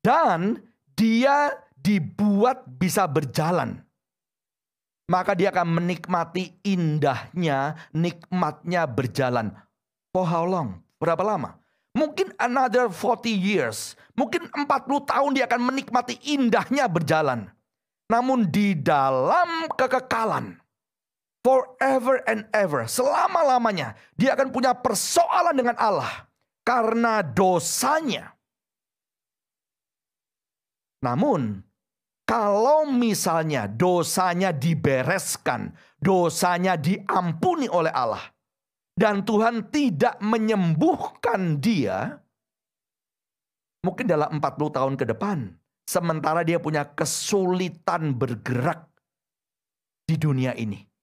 dan 0.00 0.56
dia 0.96 1.52
dibuat 1.76 2.64
bisa 2.64 3.04
berjalan, 3.04 3.84
maka 5.12 5.36
dia 5.36 5.52
akan 5.52 5.84
menikmati 5.84 6.56
indahnya, 6.64 7.76
nikmatnya 7.92 8.88
berjalan. 8.88 9.52
For 10.16 10.24
how 10.24 10.48
long? 10.48 10.80
Berapa 10.96 11.20
lama? 11.20 11.60
Mungkin 11.92 12.32
another 12.40 12.88
40 12.88 13.28
years. 13.36 13.94
Mungkin 14.16 14.48
40 14.48 14.66
tahun 15.04 15.30
dia 15.36 15.44
akan 15.44 15.62
menikmati 15.62 16.16
indahnya 16.32 16.88
berjalan. 16.88 17.52
Namun 18.08 18.48
di 18.48 18.72
dalam 18.74 19.68
kekekalan. 19.68 20.63
Forever 21.44 22.24
and 22.24 22.48
ever. 22.56 22.88
Selama-lamanya. 22.88 23.92
Dia 24.16 24.32
akan 24.32 24.48
punya 24.48 24.72
persoalan 24.72 25.54
dengan 25.54 25.76
Allah. 25.76 26.24
Karena 26.64 27.20
dosanya. 27.20 28.32
Namun 31.04 31.60
kalau 32.24 32.88
misalnya 32.88 33.68
dosanya 33.68 34.48
dibereskan, 34.48 35.76
dosanya 36.00 36.80
diampuni 36.80 37.68
oleh 37.68 37.92
Allah, 37.92 38.24
dan 38.96 39.20
Tuhan 39.28 39.68
tidak 39.68 40.16
menyembuhkan 40.24 41.60
dia, 41.60 42.16
mungkin 43.84 44.08
dalam 44.08 44.40
40 44.40 44.72
tahun 44.72 44.94
ke 44.96 45.04
depan, 45.12 45.52
sementara 45.84 46.40
dia 46.40 46.56
punya 46.56 46.88
kesulitan 46.96 48.16
bergerak 48.16 48.88
di 50.08 50.16
dunia 50.16 50.56
ini. 50.56 50.93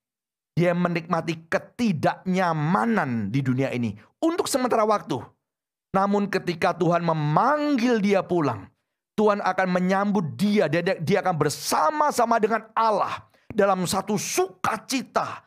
Dia 0.51 0.75
menikmati 0.75 1.47
ketidaknyamanan 1.47 3.31
di 3.31 3.39
dunia 3.39 3.71
ini 3.71 3.95
untuk 4.19 4.45
sementara 4.51 4.83
waktu. 4.83 5.19
Namun 5.95 6.27
ketika 6.31 6.75
Tuhan 6.75 7.03
memanggil 7.03 7.99
dia 7.99 8.23
pulang, 8.23 8.67
Tuhan 9.15 9.43
akan 9.43 9.67
menyambut 9.67 10.35
dia, 10.39 10.71
dia, 10.71 10.83
dia 10.99 11.19
akan 11.19 11.35
bersama-sama 11.35 12.39
dengan 12.39 12.67
Allah 12.75 13.27
dalam 13.51 13.83
satu 13.83 14.15
sukacita 14.15 15.43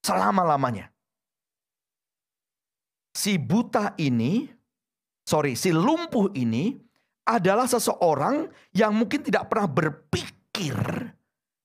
selama-lamanya 0.00 0.94
si 3.14 3.38
buta 3.38 3.94
ini, 3.96 4.50
sorry, 5.22 5.54
si 5.54 5.70
lumpuh 5.70 6.34
ini 6.34 6.74
adalah 7.24 7.64
seseorang 7.64 8.50
yang 8.74 8.92
mungkin 8.92 9.24
tidak 9.24 9.48
pernah 9.48 9.70
berpikir 9.70 10.76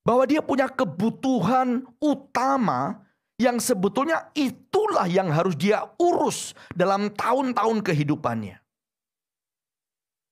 bahwa 0.09 0.25
dia 0.25 0.41
punya 0.41 0.65
kebutuhan 0.65 1.85
utama 2.01 3.05
yang 3.37 3.61
sebetulnya 3.61 4.33
itulah 4.33 5.05
yang 5.05 5.29
harus 5.29 5.53
dia 5.53 5.85
urus 6.01 6.57
dalam 6.73 7.13
tahun-tahun 7.13 7.85
kehidupannya. 7.85 8.57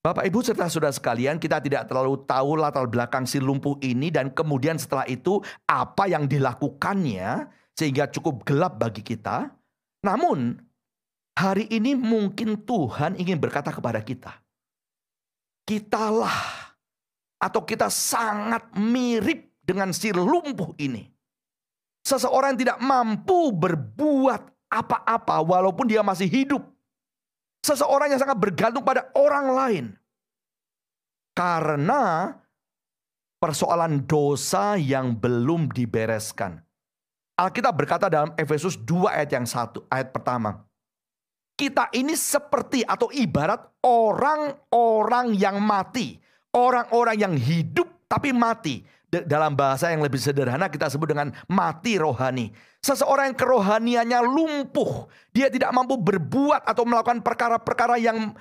Bapak 0.02 0.26
Ibu 0.26 0.42
serta 0.42 0.66
saudara 0.66 0.90
sekalian, 0.90 1.38
kita 1.38 1.62
tidak 1.62 1.86
terlalu 1.86 2.26
tahu 2.26 2.58
latar 2.58 2.90
belakang 2.90 3.30
si 3.30 3.38
lumpuh 3.38 3.78
ini 3.86 4.10
dan 4.10 4.34
kemudian 4.34 4.82
setelah 4.82 5.06
itu 5.06 5.38
apa 5.70 6.10
yang 6.10 6.26
dilakukannya 6.26 7.46
sehingga 7.78 8.10
cukup 8.10 8.42
gelap 8.50 8.82
bagi 8.82 9.06
kita. 9.06 9.54
Namun 10.02 10.58
Hari 11.38 11.70
ini 11.70 11.94
mungkin 11.94 12.66
Tuhan 12.66 13.14
ingin 13.22 13.38
berkata 13.38 13.70
kepada 13.70 14.02
kita. 14.02 14.42
Kitalah 15.70 16.74
atau 17.38 17.62
kita 17.62 17.94
sangat 17.94 18.74
mirip 18.74 19.47
dengan 19.68 19.92
si 19.92 20.16
lumpuh 20.16 20.72
ini. 20.80 21.04
Seseorang 22.08 22.56
yang 22.56 22.62
tidak 22.64 22.80
mampu 22.80 23.52
berbuat 23.52 24.72
apa-apa 24.72 25.44
walaupun 25.44 25.92
dia 25.92 26.00
masih 26.00 26.32
hidup. 26.32 26.64
Seseorang 27.68 28.16
yang 28.16 28.22
sangat 28.24 28.40
bergantung 28.40 28.88
pada 28.88 29.12
orang 29.12 29.46
lain. 29.52 29.86
Karena 31.36 32.32
persoalan 33.44 34.08
dosa 34.08 34.80
yang 34.80 35.20
belum 35.20 35.68
dibereskan. 35.76 36.64
Alkitab 37.38 37.76
berkata 37.76 38.08
dalam 38.08 38.32
Efesus 38.40 38.80
2 38.80 39.12
ayat 39.12 39.30
yang 39.36 39.46
satu, 39.46 39.84
ayat 39.92 40.16
pertama. 40.16 40.64
Kita 41.60 41.92
ini 41.92 42.16
seperti 42.16 42.88
atau 42.88 43.12
ibarat 43.12 43.84
orang-orang 43.84 45.36
yang 45.36 45.60
mati. 45.60 46.18
Orang-orang 46.56 47.18
yang 47.20 47.36
hidup 47.36 48.08
tapi 48.08 48.32
mati 48.32 48.82
dalam 49.26 49.58
bahasa 49.58 49.90
yang 49.90 50.04
lebih 50.04 50.22
sederhana 50.22 50.68
kita 50.68 50.92
sebut 50.92 51.10
dengan 51.16 51.34
mati 51.50 51.96
rohani. 51.98 52.54
Seseorang 52.84 53.34
yang 53.34 53.38
kerohaniannya 53.38 54.20
lumpuh, 54.22 55.10
dia 55.34 55.50
tidak 55.50 55.74
mampu 55.74 55.98
berbuat 55.98 56.68
atau 56.68 56.84
melakukan 56.86 57.26
perkara-perkara 57.26 57.98
yang 57.98 58.36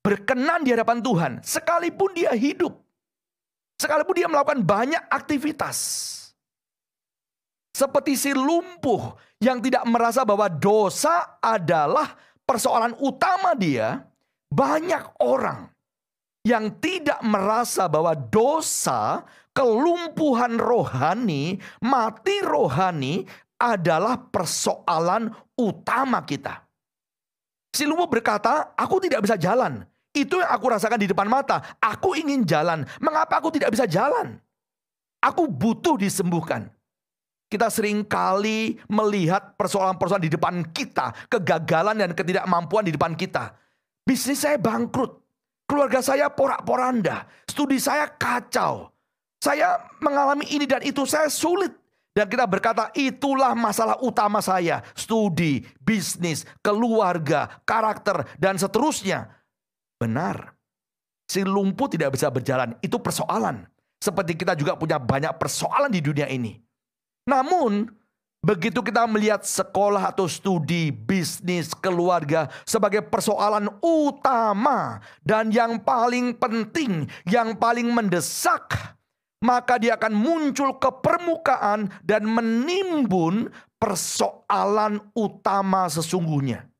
berkenan 0.00 0.64
di 0.64 0.72
hadapan 0.72 0.98
Tuhan, 1.04 1.32
sekalipun 1.44 2.10
dia 2.16 2.32
hidup. 2.32 2.72
Sekalipun 3.76 4.14
dia 4.14 4.28
melakukan 4.30 4.62
banyak 4.62 5.02
aktivitas. 5.10 5.78
Seperti 7.72 8.14
si 8.14 8.30
lumpuh 8.36 9.16
yang 9.40 9.58
tidak 9.58 9.82
merasa 9.88 10.22
bahwa 10.28 10.46
dosa 10.46 11.40
adalah 11.40 12.14
persoalan 12.44 12.92
utama 13.00 13.56
dia, 13.56 14.04
banyak 14.52 15.16
orang 15.24 15.72
yang 16.42 16.74
tidak 16.82 17.22
merasa 17.22 17.86
bahwa 17.86 18.12
dosa, 18.18 19.22
kelumpuhan 19.52 20.56
rohani, 20.56 21.60
mati 21.84 22.40
rohani 22.44 23.24
adalah 23.56 24.18
persoalan 24.18 25.30
utama 25.54 26.24
kita. 26.26 26.66
Si 27.72 27.88
lumpuh 27.88 28.10
berkata, 28.10 28.76
aku 28.76 29.00
tidak 29.00 29.24
bisa 29.24 29.40
jalan. 29.40 29.80
Itu 30.12 30.44
yang 30.44 30.52
aku 30.52 30.76
rasakan 30.76 31.00
di 31.00 31.08
depan 31.08 31.24
mata. 31.24 31.80
Aku 31.80 32.12
ingin 32.12 32.44
jalan. 32.44 32.84
Mengapa 33.00 33.40
aku 33.40 33.48
tidak 33.48 33.72
bisa 33.72 33.88
jalan? 33.88 34.36
Aku 35.24 35.48
butuh 35.48 35.96
disembuhkan. 35.96 36.68
Kita 37.48 37.72
sering 37.72 38.04
kali 38.04 38.76
melihat 38.92 39.56
persoalan-persoalan 39.56 40.28
di 40.28 40.32
depan 40.36 40.68
kita. 40.68 41.16
Kegagalan 41.32 41.96
dan 41.96 42.12
ketidakmampuan 42.12 42.84
di 42.84 42.92
depan 42.92 43.16
kita. 43.16 43.56
Bisnis 44.04 44.44
saya 44.44 44.60
bangkrut. 44.60 45.24
Keluarga 45.64 46.04
saya 46.04 46.28
porak-poranda. 46.28 47.24
Studi 47.48 47.80
saya 47.80 48.04
kacau. 48.12 48.91
Saya 49.42 49.82
mengalami 49.98 50.46
ini 50.54 50.70
dan 50.70 50.86
itu. 50.86 51.02
Saya 51.02 51.26
sulit. 51.26 51.74
Dan 52.14 52.30
kita 52.30 52.46
berkata 52.46 52.94
itulah 52.94 53.58
masalah 53.58 53.98
utama 53.98 54.38
saya. 54.38 54.86
Studi, 54.94 55.66
bisnis, 55.82 56.46
keluarga, 56.62 57.50
karakter, 57.66 58.22
dan 58.38 58.54
seterusnya. 58.54 59.26
Benar. 59.98 60.54
Si 61.26 61.42
lumpuh 61.42 61.90
tidak 61.90 62.14
bisa 62.14 62.30
berjalan. 62.30 62.78
Itu 62.78 63.02
persoalan. 63.02 63.66
Seperti 63.98 64.38
kita 64.38 64.54
juga 64.54 64.78
punya 64.78 65.02
banyak 65.02 65.34
persoalan 65.34 65.90
di 65.90 65.98
dunia 65.98 66.30
ini. 66.30 66.54
Namun 67.26 67.90
Begitu 68.42 68.82
kita 68.82 69.06
melihat 69.06 69.46
sekolah 69.46 70.10
atau 70.10 70.26
studi, 70.26 70.90
bisnis, 70.90 71.70
keluarga 71.78 72.50
sebagai 72.66 72.98
persoalan 73.06 73.70
utama 73.78 74.98
dan 75.22 75.54
yang 75.54 75.78
paling 75.78 76.34
penting, 76.34 77.06
yang 77.30 77.54
paling 77.54 77.86
mendesak, 77.94 78.98
maka 79.42 79.76
dia 79.76 79.98
akan 79.98 80.14
muncul 80.14 80.78
ke 80.78 80.90
permukaan 81.02 81.90
dan 82.06 82.24
menimbun 82.24 83.50
persoalan 83.76 85.02
utama 85.12 85.90
sesungguhnya. 85.90 86.70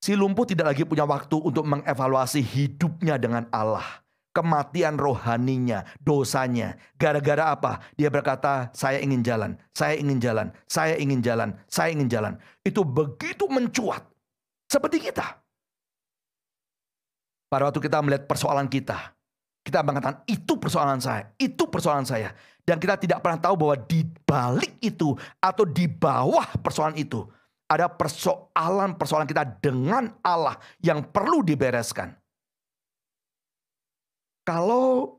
Si 0.00 0.16
lumpuh 0.16 0.48
tidak 0.48 0.72
lagi 0.72 0.88
punya 0.88 1.04
waktu 1.04 1.36
untuk 1.36 1.68
mengevaluasi 1.68 2.40
hidupnya 2.40 3.20
dengan 3.20 3.44
Allah 3.52 4.00
kematian 4.30 4.96
rohaninya, 4.96 5.84
dosanya. 5.98 6.78
Gara-gara 6.94 7.50
apa? 7.52 7.82
Dia 7.98 8.08
berkata, 8.08 8.70
saya 8.72 9.02
ingin 9.02 9.22
jalan, 9.26 9.58
saya 9.74 9.98
ingin 9.98 10.18
jalan, 10.22 10.48
saya 10.70 10.94
ingin 10.96 11.20
jalan, 11.20 11.50
saya 11.66 11.90
ingin 11.92 12.08
jalan. 12.08 12.34
Itu 12.62 12.86
begitu 12.86 13.50
mencuat. 13.50 14.06
Seperti 14.70 15.02
kita. 15.10 15.26
Pada 17.50 17.66
waktu 17.66 17.82
kita 17.82 17.98
melihat 17.98 18.30
persoalan 18.30 18.70
kita, 18.70 19.10
kita 19.60 19.84
mengatakan 19.84 20.24
itu 20.24 20.56
persoalan 20.56 21.00
saya, 21.00 21.28
itu 21.36 21.68
persoalan 21.68 22.08
saya. 22.08 22.32
Dan 22.64 22.78
kita 22.78 22.96
tidak 23.00 23.20
pernah 23.24 23.40
tahu 23.40 23.54
bahwa 23.56 23.76
di 23.88 24.06
balik 24.24 24.78
itu 24.80 25.16
atau 25.42 25.64
di 25.66 25.90
bawah 25.90 26.46
persoalan 26.60 26.96
itu 26.96 27.24
ada 27.70 27.86
persoalan-persoalan 27.86 29.30
kita 29.30 29.46
dengan 29.62 30.10
Allah 30.26 30.58
yang 30.82 31.06
perlu 31.06 31.42
dibereskan. 31.46 32.14
Kalau 34.42 35.18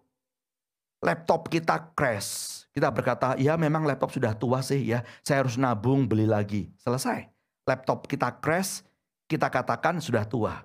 laptop 0.99 1.47
kita 1.47 1.95
crash, 1.95 2.63
kita 2.75 2.91
berkata, 2.91 3.39
ya 3.39 3.55
memang 3.55 3.87
laptop 3.87 4.11
sudah 4.11 4.35
tua 4.35 4.59
sih 4.59 4.83
ya, 4.83 5.03
saya 5.23 5.43
harus 5.43 5.55
nabung 5.55 6.07
beli 6.07 6.27
lagi. 6.27 6.67
Selesai. 6.79 7.31
Laptop 7.63 8.09
kita 8.09 8.41
crash, 8.43 8.83
kita 9.31 9.47
katakan 9.47 10.03
sudah 10.03 10.27
tua. 10.27 10.59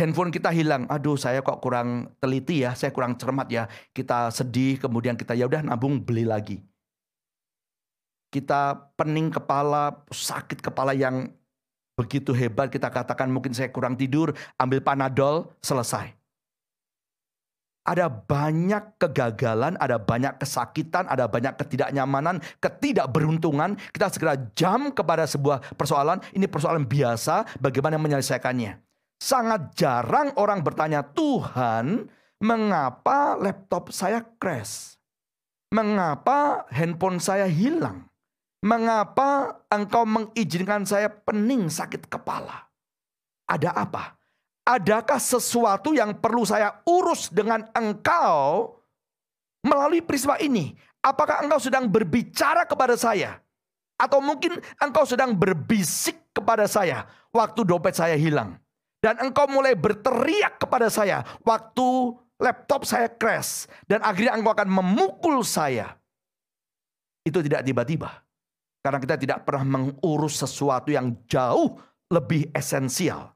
Handphone 0.00 0.32
kita 0.32 0.48
hilang, 0.48 0.88
aduh 0.88 1.20
saya 1.20 1.44
kok 1.44 1.60
kurang 1.60 2.16
teliti 2.16 2.64
ya, 2.64 2.72
saya 2.72 2.88
kurang 2.88 3.20
cermat 3.20 3.52
ya. 3.52 3.68
Kita 3.92 4.32
sedih, 4.32 4.80
kemudian 4.80 5.12
kita 5.12 5.36
ya 5.36 5.44
udah 5.44 5.60
nabung 5.60 6.00
beli 6.00 6.24
lagi. 6.24 6.64
Kita 8.32 8.80
pening 8.96 9.28
kepala, 9.28 10.00
sakit 10.08 10.64
kepala 10.64 10.96
yang 10.96 11.28
begitu 12.00 12.32
hebat, 12.32 12.72
kita 12.72 12.88
katakan 12.88 13.28
mungkin 13.28 13.52
saya 13.52 13.68
kurang 13.68 14.00
tidur, 14.00 14.32
ambil 14.56 14.80
panadol, 14.80 15.52
selesai 15.60 16.16
ada 17.90 18.06
banyak 18.06 19.02
kegagalan, 19.02 19.74
ada 19.80 19.98
banyak 19.98 20.38
kesakitan, 20.38 21.10
ada 21.10 21.26
banyak 21.26 21.58
ketidaknyamanan, 21.58 22.38
ketidakberuntungan. 22.62 23.74
Kita 23.90 24.06
segera 24.12 24.38
jam 24.54 24.94
kepada 24.94 25.26
sebuah 25.26 25.74
persoalan. 25.74 26.22
Ini 26.30 26.46
persoalan 26.46 26.86
biasa, 26.86 27.58
bagaimana 27.58 27.98
menyelesaikannya. 27.98 28.89
Sangat 29.20 29.76
jarang 29.76 30.32
orang 30.40 30.64
bertanya, 30.64 31.04
Tuhan, 31.04 32.08
mengapa 32.40 33.36
laptop 33.36 33.92
saya 33.92 34.24
crash? 34.40 34.96
Mengapa 35.70 36.64
handphone 36.72 37.20
saya 37.20 37.44
hilang? 37.46 38.08
Mengapa 38.64 39.60
engkau 39.68 40.08
mengizinkan 40.08 40.88
saya 40.88 41.12
pening 41.12 41.68
sakit 41.68 42.08
kepala? 42.08 42.66
Ada 43.46 43.76
apa? 43.76 44.20
adakah 44.70 45.18
sesuatu 45.18 45.90
yang 45.90 46.14
perlu 46.14 46.46
saya 46.46 46.78
urus 46.86 47.26
dengan 47.32 47.66
engkau 47.74 48.70
melalui 49.66 50.04
peristiwa 50.04 50.38
ini? 50.38 50.78
Apakah 51.00 51.42
engkau 51.42 51.58
sedang 51.58 51.88
berbicara 51.90 52.68
kepada 52.68 52.94
saya? 52.94 53.40
Atau 53.96 54.20
mungkin 54.22 54.56
engkau 54.80 55.04
sedang 55.04 55.36
berbisik 55.36 56.32
kepada 56.32 56.64
saya 56.68 57.04
waktu 57.34 57.66
dompet 57.66 57.96
saya 57.96 58.16
hilang. 58.16 58.59
Dan 59.00 59.16
engkau 59.16 59.48
mulai 59.48 59.72
berteriak 59.72 60.60
kepada 60.60 60.92
saya 60.92 61.24
waktu 61.40 62.14
laptop 62.36 62.84
saya 62.84 63.08
crash. 63.08 63.64
Dan 63.88 64.04
akhirnya 64.04 64.36
engkau 64.36 64.52
akan 64.52 64.68
memukul 64.68 65.40
saya. 65.40 65.96
Itu 67.24 67.40
tidak 67.40 67.64
tiba-tiba. 67.64 68.24
Karena 68.80 69.00
kita 69.00 69.16
tidak 69.20 69.44
pernah 69.44 69.64
mengurus 69.80 70.40
sesuatu 70.40 70.88
yang 70.88 71.12
jauh 71.28 71.76
lebih 72.08 72.48
esensial. 72.56 73.32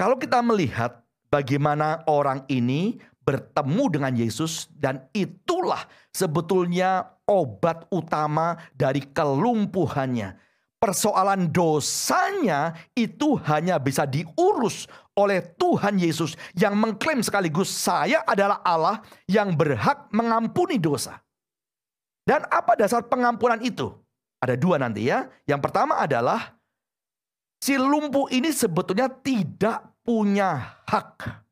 Kalau 0.00 0.16
kita 0.16 0.40
melihat 0.40 1.04
bagaimana 1.28 2.00
orang 2.08 2.48
ini 2.48 2.96
bertemu 3.20 3.84
dengan 3.92 4.12
Yesus 4.16 4.64
dan 4.72 5.04
itulah 5.12 5.84
sebetulnya 6.08 7.20
obat 7.28 7.84
utama 7.92 8.56
dari 8.72 9.04
kelumpuhannya. 9.04 10.49
Persoalan 10.80 11.52
dosanya 11.52 12.72
itu 12.96 13.36
hanya 13.44 13.76
bisa 13.76 14.08
diurus 14.08 14.88
oleh 15.12 15.44
Tuhan 15.60 16.00
Yesus 16.00 16.40
yang 16.56 16.72
mengklaim 16.72 17.20
sekaligus 17.20 17.68
saya 17.68 18.24
adalah 18.24 18.64
Allah 18.64 19.04
yang 19.28 19.52
berhak 19.52 20.08
mengampuni 20.08 20.80
dosa. 20.80 21.20
Dan 22.24 22.48
apa 22.48 22.80
dasar 22.80 23.04
pengampunan 23.04 23.60
itu? 23.60 23.92
Ada 24.40 24.56
dua 24.56 24.80
nanti 24.80 25.12
ya. 25.12 25.28
Yang 25.44 25.60
pertama 25.68 26.00
adalah 26.00 26.56
si 27.60 27.76
lumpuh 27.76 28.32
ini 28.32 28.48
sebetulnya 28.48 29.12
tidak 29.12 29.84
punya 30.00 30.80
hak 30.88 31.44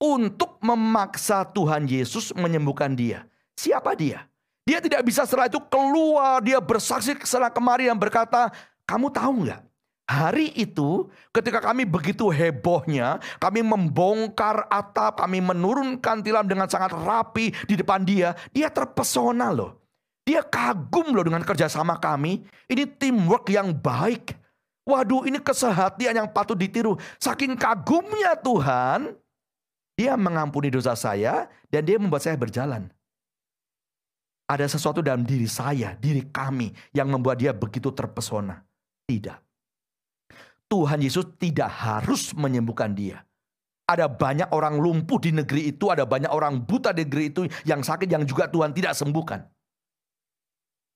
untuk 0.00 0.58
memaksa 0.64 1.46
Tuhan 1.54 1.86
Yesus 1.86 2.34
menyembuhkan 2.34 2.98
dia. 2.98 3.28
Siapa 3.54 3.94
dia? 3.94 4.29
Dia 4.70 4.78
tidak 4.78 5.02
bisa 5.02 5.26
setelah 5.26 5.50
itu 5.50 5.58
keluar, 5.66 6.38
dia 6.38 6.62
bersaksi 6.62 7.18
sana 7.26 7.50
kemari 7.50 7.90
yang 7.90 7.98
berkata, 7.98 8.54
kamu 8.86 9.10
tahu 9.10 9.42
nggak? 9.42 9.66
Hari 10.06 10.54
itu 10.54 11.10
ketika 11.34 11.58
kami 11.58 11.82
begitu 11.82 12.30
hebohnya, 12.30 13.18
kami 13.42 13.66
membongkar 13.66 14.70
atap, 14.70 15.26
kami 15.26 15.42
menurunkan 15.42 16.22
tilam 16.22 16.46
dengan 16.46 16.70
sangat 16.70 16.94
rapi 16.94 17.50
di 17.66 17.74
depan 17.74 18.06
dia. 18.06 18.38
Dia 18.54 18.70
terpesona 18.70 19.50
loh. 19.50 19.74
Dia 20.22 20.46
kagum 20.46 21.18
loh 21.18 21.26
dengan 21.26 21.42
kerjasama 21.42 21.98
kami. 21.98 22.46
Ini 22.70 22.86
teamwork 22.94 23.50
yang 23.50 23.74
baik. 23.74 24.38
Waduh 24.86 25.26
ini 25.26 25.42
kesehatian 25.42 26.14
yang 26.14 26.30
patut 26.30 26.54
ditiru. 26.54 26.94
Saking 27.18 27.58
kagumnya 27.58 28.38
Tuhan, 28.38 29.18
dia 29.98 30.14
mengampuni 30.14 30.70
dosa 30.70 30.94
saya 30.94 31.50
dan 31.74 31.82
dia 31.82 31.98
membuat 31.98 32.22
saya 32.22 32.38
berjalan. 32.38 32.86
Ada 34.50 34.66
sesuatu 34.66 34.98
dalam 34.98 35.22
diri 35.22 35.46
saya, 35.46 35.94
diri 35.94 36.26
kami 36.26 36.74
yang 36.90 37.06
membuat 37.06 37.38
dia 37.38 37.54
begitu 37.54 37.94
terpesona. 37.94 38.58
Tidak. 39.06 39.38
Tuhan 40.66 40.98
Yesus 40.98 41.38
tidak 41.38 41.70
harus 41.70 42.34
menyembuhkan 42.34 42.90
dia. 42.90 43.22
Ada 43.86 44.10
banyak 44.10 44.50
orang 44.50 44.78
lumpuh 44.78 45.22
di 45.22 45.30
negeri 45.30 45.70
itu, 45.70 45.90
ada 45.94 46.02
banyak 46.02 46.30
orang 46.30 46.62
buta 46.62 46.90
di 46.90 47.06
negeri 47.06 47.30
itu 47.30 47.42
yang 47.62 47.82
sakit 47.82 48.10
yang 48.10 48.26
juga 48.26 48.50
Tuhan 48.50 48.74
tidak 48.74 48.98
sembuhkan. 48.98 49.46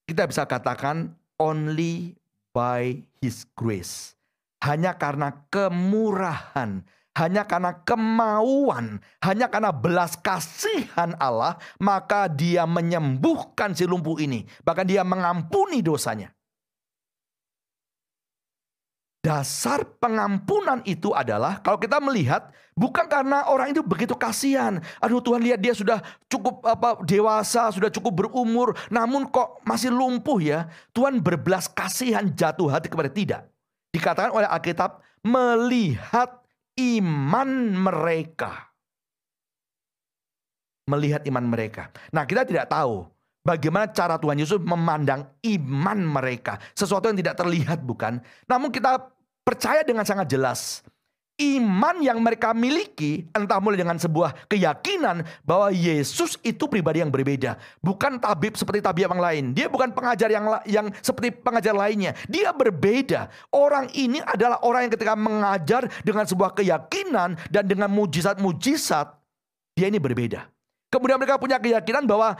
Kita 0.03 0.27
bisa 0.27 0.43
katakan 0.43 1.15
only 1.39 2.15
by 2.51 2.99
his 3.23 3.47
grace. 3.55 4.15
Hanya 4.63 4.95
karena 4.95 5.31
kemurahan, 5.47 6.83
hanya 7.15 7.47
karena 7.47 7.71
kemauan, 7.87 8.99
hanya 9.23 9.47
karena 9.47 9.71
belas 9.71 10.19
kasihan 10.19 11.15
Allah, 11.15 11.55
maka 11.79 12.27
dia 12.27 12.67
menyembuhkan 12.67 13.71
si 13.71 13.87
lumpuh 13.87 14.19
ini. 14.19 14.43
Bahkan 14.67 14.85
dia 14.85 15.01
mengampuni 15.07 15.79
dosanya. 15.79 16.35
Dasar 19.25 19.81
pengampunan 19.97 20.85
itu 20.85 21.09
adalah 21.09 21.57
kalau 21.65 21.81
kita 21.81 21.97
melihat 21.97 22.53
bukan 22.77 23.09
karena 23.09 23.49
orang 23.49 23.73
itu 23.73 23.81
begitu 23.81 24.13
kasihan. 24.13 24.77
Aduh 25.01 25.17
Tuhan 25.17 25.41
lihat 25.41 25.57
dia 25.57 25.73
sudah 25.73 25.97
cukup 26.29 26.61
apa 26.61 27.01
dewasa, 27.01 27.73
sudah 27.73 27.89
cukup 27.89 28.21
berumur, 28.21 28.77
namun 28.93 29.25
kok 29.33 29.65
masih 29.65 29.89
lumpuh 29.89 30.37
ya. 30.37 30.69
Tuhan 30.93 31.25
berbelas 31.25 31.65
kasihan 31.65 32.29
jatuh 32.37 32.69
hati 32.69 32.85
kepada 32.85 33.09
tidak. 33.09 33.49
Dikatakan 33.89 34.29
oleh 34.29 34.45
Alkitab 34.45 35.01
melihat 35.25 36.44
iman 36.79 37.49
mereka. 37.75 38.71
Melihat 40.85 41.25
iman 41.25 41.45
mereka. 41.49 41.89
Nah, 42.13 42.29
kita 42.29 42.45
tidak 42.45 42.69
tahu 42.69 43.09
Bagaimana 43.45 43.85
cara 43.93 44.17
Tuhan 44.17 44.41
Yesus 44.41 44.57
memandang 44.57 45.21
iman 45.45 45.99
mereka. 46.01 46.57
Sesuatu 46.73 47.13
yang 47.13 47.21
tidak 47.21 47.37
terlihat 47.37 47.85
bukan. 47.85 48.17
Namun 48.49 48.73
kita 48.73 48.97
percaya 49.45 49.85
dengan 49.85 50.01
sangat 50.01 50.33
jelas 50.33 50.81
iman 51.35 51.99
yang 51.99 52.23
mereka 52.23 52.55
miliki 52.55 53.27
entah 53.35 53.59
mulai 53.59 53.83
dengan 53.83 53.99
sebuah 53.99 54.47
keyakinan 54.47 55.27
bahwa 55.43 55.67
Yesus 55.67 56.39
itu 56.39 56.63
pribadi 56.71 57.03
yang 57.03 57.11
berbeda. 57.11 57.59
Bukan 57.83 58.23
tabib 58.23 58.55
seperti 58.55 58.79
tabib 58.79 59.11
yang 59.11 59.19
lain. 59.19 59.45
Dia 59.51 59.67
bukan 59.67 59.91
pengajar 59.91 60.31
yang 60.31 60.47
yang 60.63 60.87
seperti 61.03 61.35
pengajar 61.35 61.75
lainnya. 61.75 62.15
Dia 62.31 62.55
berbeda. 62.55 63.27
Orang 63.51 63.91
ini 63.91 64.23
adalah 64.23 64.63
orang 64.63 64.87
yang 64.87 64.93
ketika 64.95 65.13
mengajar 65.19 65.91
dengan 66.07 66.23
sebuah 66.23 66.55
keyakinan 66.55 67.35
dan 67.51 67.63
dengan 67.67 67.91
mujizat-mujizat 67.91 69.11
dia 69.75 69.91
ini 69.91 69.99
berbeda. 69.99 70.47
Kemudian 70.87 71.19
mereka 71.19 71.35
punya 71.35 71.59
keyakinan 71.59 72.07
bahwa 72.07 72.39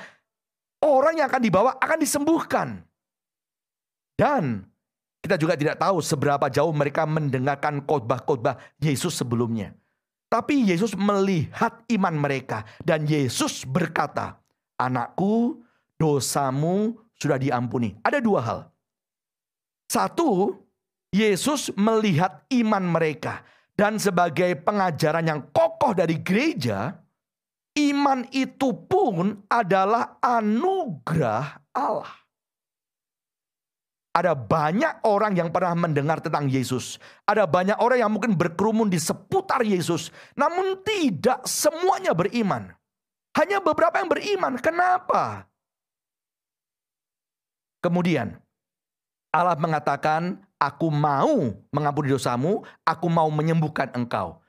orang 0.80 1.20
yang 1.20 1.28
akan 1.28 1.44
dibawa 1.44 1.76
akan 1.84 2.00
disembuhkan. 2.00 2.68
Dan 4.16 4.64
kita 5.26 5.42
juga 5.42 5.58
tidak 5.58 5.82
tahu 5.82 6.06
seberapa 6.06 6.46
jauh 6.54 6.70
mereka 6.70 7.10
mendengarkan 7.10 7.82
khotbah-khotbah 7.82 8.62
Yesus 8.78 9.18
sebelumnya. 9.18 9.74
Tapi 10.30 10.70
Yesus 10.70 10.94
melihat 10.94 11.82
iman 11.90 12.14
mereka 12.14 12.62
dan 12.86 13.10
Yesus 13.10 13.66
berkata, 13.66 14.38
"Anakku, 14.78 15.66
dosamu 15.98 16.94
sudah 17.18 17.42
diampuni." 17.42 17.98
Ada 18.06 18.22
dua 18.22 18.40
hal. 18.46 18.60
Satu, 19.90 20.54
Yesus 21.10 21.74
melihat 21.74 22.46
iman 22.54 22.86
mereka 22.86 23.42
dan 23.74 23.98
sebagai 23.98 24.54
pengajaran 24.62 25.26
yang 25.26 25.42
kokoh 25.50 25.98
dari 25.98 26.22
gereja, 26.22 27.02
iman 27.80 28.30
itu 28.30 28.76
pun 28.86 29.42
adalah 29.50 30.22
anugerah 30.22 31.66
Allah. 31.74 32.25
Ada 34.16 34.32
banyak 34.32 35.04
orang 35.04 35.36
yang 35.36 35.52
pernah 35.52 35.76
mendengar 35.76 36.24
tentang 36.24 36.48
Yesus. 36.48 37.04
Ada 37.28 37.44
banyak 37.44 37.76
orang 37.84 38.00
yang 38.00 38.12
mungkin 38.16 38.40
berkerumun 38.40 38.88
di 38.88 38.96
seputar 38.96 39.60
Yesus. 39.60 40.08
Namun 40.40 40.80
tidak 40.88 41.44
semuanya 41.44 42.16
beriman. 42.16 42.72
Hanya 43.36 43.60
beberapa 43.60 44.00
yang 44.00 44.08
beriman. 44.08 44.56
Kenapa? 44.64 45.52
Kemudian 47.84 48.40
Allah 49.36 49.60
mengatakan, 49.60 50.40
aku 50.56 50.88
mau 50.88 51.52
mengampuni 51.76 52.16
dosamu, 52.16 52.64
aku 52.88 53.12
mau 53.12 53.28
menyembuhkan 53.28 53.92
engkau. 53.92 54.40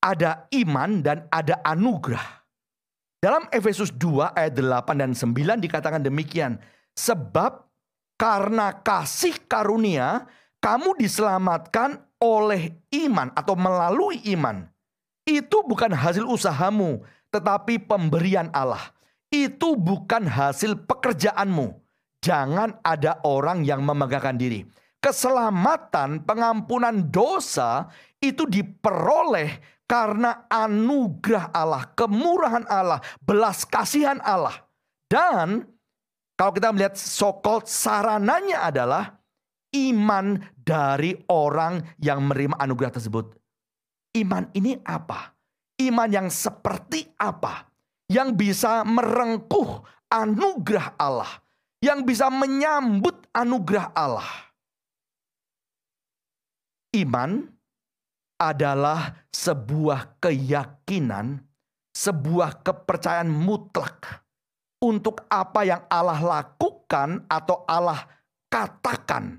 Ada 0.00 0.48
iman 0.64 1.04
dan 1.04 1.28
ada 1.28 1.60
anugerah. 1.62 2.42
Dalam 3.22 3.46
Efesus 3.52 3.92
2 3.94 4.34
ayat 4.34 4.56
8 4.56 4.98
dan 4.98 5.12
9 5.14 5.62
dikatakan 5.62 6.00
demikian. 6.02 6.58
Sebab 6.98 7.71
karena 8.16 8.82
kasih 8.82 9.36
karunia, 9.48 10.26
kamu 10.62 10.94
diselamatkan 10.94 11.98
oleh 12.22 12.70
iman 12.94 13.34
atau 13.34 13.58
melalui 13.58 14.22
iman. 14.30 14.70
Itu 15.26 15.66
bukan 15.66 15.90
hasil 15.90 16.22
usahamu, 16.26 17.02
tetapi 17.34 17.82
pemberian 17.82 18.50
Allah. 18.54 18.94
Itu 19.32 19.74
bukan 19.74 20.28
hasil 20.28 20.86
pekerjaanmu. 20.86 21.74
Jangan 22.22 22.78
ada 22.86 23.18
orang 23.26 23.66
yang 23.66 23.82
memegahkan 23.82 24.38
diri. 24.38 24.62
Keselamatan, 25.02 26.22
pengampunan 26.22 27.10
dosa 27.10 27.90
itu 28.22 28.46
diperoleh 28.46 29.58
karena 29.90 30.46
anugerah 30.46 31.50
Allah, 31.50 31.90
kemurahan 31.98 32.62
Allah, 32.70 33.02
belas 33.18 33.66
kasihan 33.66 34.22
Allah. 34.22 34.62
Dan 35.10 35.66
kalau 36.42 36.58
kita 36.58 36.74
melihat 36.74 36.98
sokol 36.98 37.62
sarananya 37.62 38.66
adalah 38.66 39.14
iman 39.78 40.42
dari 40.58 41.14
orang 41.30 41.78
yang 42.02 42.18
menerima 42.26 42.58
anugerah 42.58 42.98
tersebut. 42.98 43.38
Iman 44.18 44.50
ini 44.50 44.74
apa? 44.82 45.38
Iman 45.78 46.10
yang 46.10 46.26
seperti 46.34 47.14
apa? 47.14 47.70
Yang 48.10 48.34
bisa 48.34 48.82
merengkuh 48.82 49.86
anugerah 50.10 50.98
Allah. 50.98 51.30
Yang 51.78 52.10
bisa 52.10 52.26
menyambut 52.26 53.22
anugerah 53.30 53.94
Allah. 53.94 54.26
Iman 56.90 57.46
adalah 58.42 59.14
sebuah 59.30 60.18
keyakinan, 60.18 61.38
sebuah 61.94 62.66
kepercayaan 62.66 63.30
mutlak 63.30 64.21
untuk 64.82 65.22
apa 65.30 65.62
yang 65.62 65.86
Allah 65.86 66.18
lakukan 66.18 67.22
atau 67.30 67.62
Allah 67.70 68.02
katakan. 68.50 69.38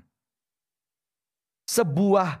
Sebuah 1.68 2.40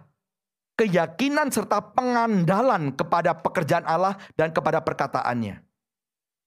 keyakinan 0.80 1.52
serta 1.52 1.80
pengandalan 1.80 2.96
kepada 2.96 3.36
pekerjaan 3.36 3.84
Allah 3.84 4.16
dan 4.34 4.50
kepada 4.50 4.80
perkataannya. 4.80 5.60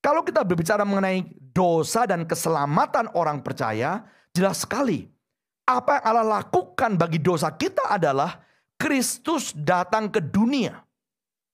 Kalau 0.02 0.22
kita 0.26 0.42
berbicara 0.46 0.86
mengenai 0.86 1.26
dosa 1.54 2.06
dan 2.06 2.26
keselamatan 2.26 3.14
orang 3.18 3.42
percaya, 3.42 4.06
jelas 4.34 4.62
sekali 4.66 5.10
apa 5.68 6.00
yang 6.00 6.04
Allah 6.16 6.28
lakukan 6.42 6.96
bagi 6.96 7.20
dosa 7.20 7.52
kita 7.52 7.92
adalah 7.92 8.40
Kristus 8.80 9.52
datang 9.52 10.08
ke 10.08 10.24
dunia. 10.24 10.80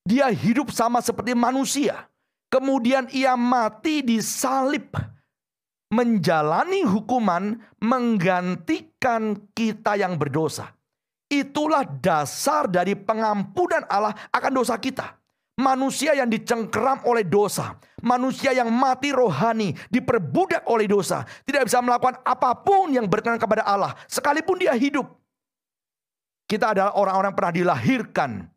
Dia 0.03 0.29
hidup 0.29 0.69
sama 0.69 0.99
seperti 0.99 1.33
manusia. 1.33 2.05
Kemudian 2.53 3.09
ia 3.09 3.33
mati 3.33 4.05
di 4.05 4.21
salib. 4.21 4.93
Menjalani 5.89 6.85
hukuman 6.85 7.57
menggantikan 7.81 9.49
kita 9.57 9.97
yang 9.97 10.17
berdosa. 10.21 10.73
Itulah 11.29 11.81
dasar 11.85 12.69
dari 12.69 12.93
pengampunan 12.93 13.81
Allah 13.89 14.13
akan 14.29 14.51
dosa 14.53 14.77
kita. 14.77 15.17
Manusia 15.57 16.17
yang 16.17 16.29
dicengkeram 16.29 17.05
oleh 17.05 17.25
dosa. 17.25 17.77
Manusia 18.01 18.53
yang 18.57 18.73
mati 18.73 19.13
rohani. 19.13 19.73
Diperbudak 19.89 20.65
oleh 20.65 20.89
dosa. 20.89 21.25
Tidak 21.45 21.65
bisa 21.65 21.77
melakukan 21.81 22.21
apa 22.25 22.57
pun 22.57 22.89
yang 22.89 23.05
berkenan 23.05 23.37
kepada 23.37 23.65
Allah. 23.65 23.93
Sekalipun 24.09 24.61
dia 24.61 24.73
hidup. 24.73 25.09
Kita 26.49 26.73
adalah 26.73 26.97
orang-orang 26.97 27.33
pernah 27.37 27.53
dilahirkan. 27.53 28.49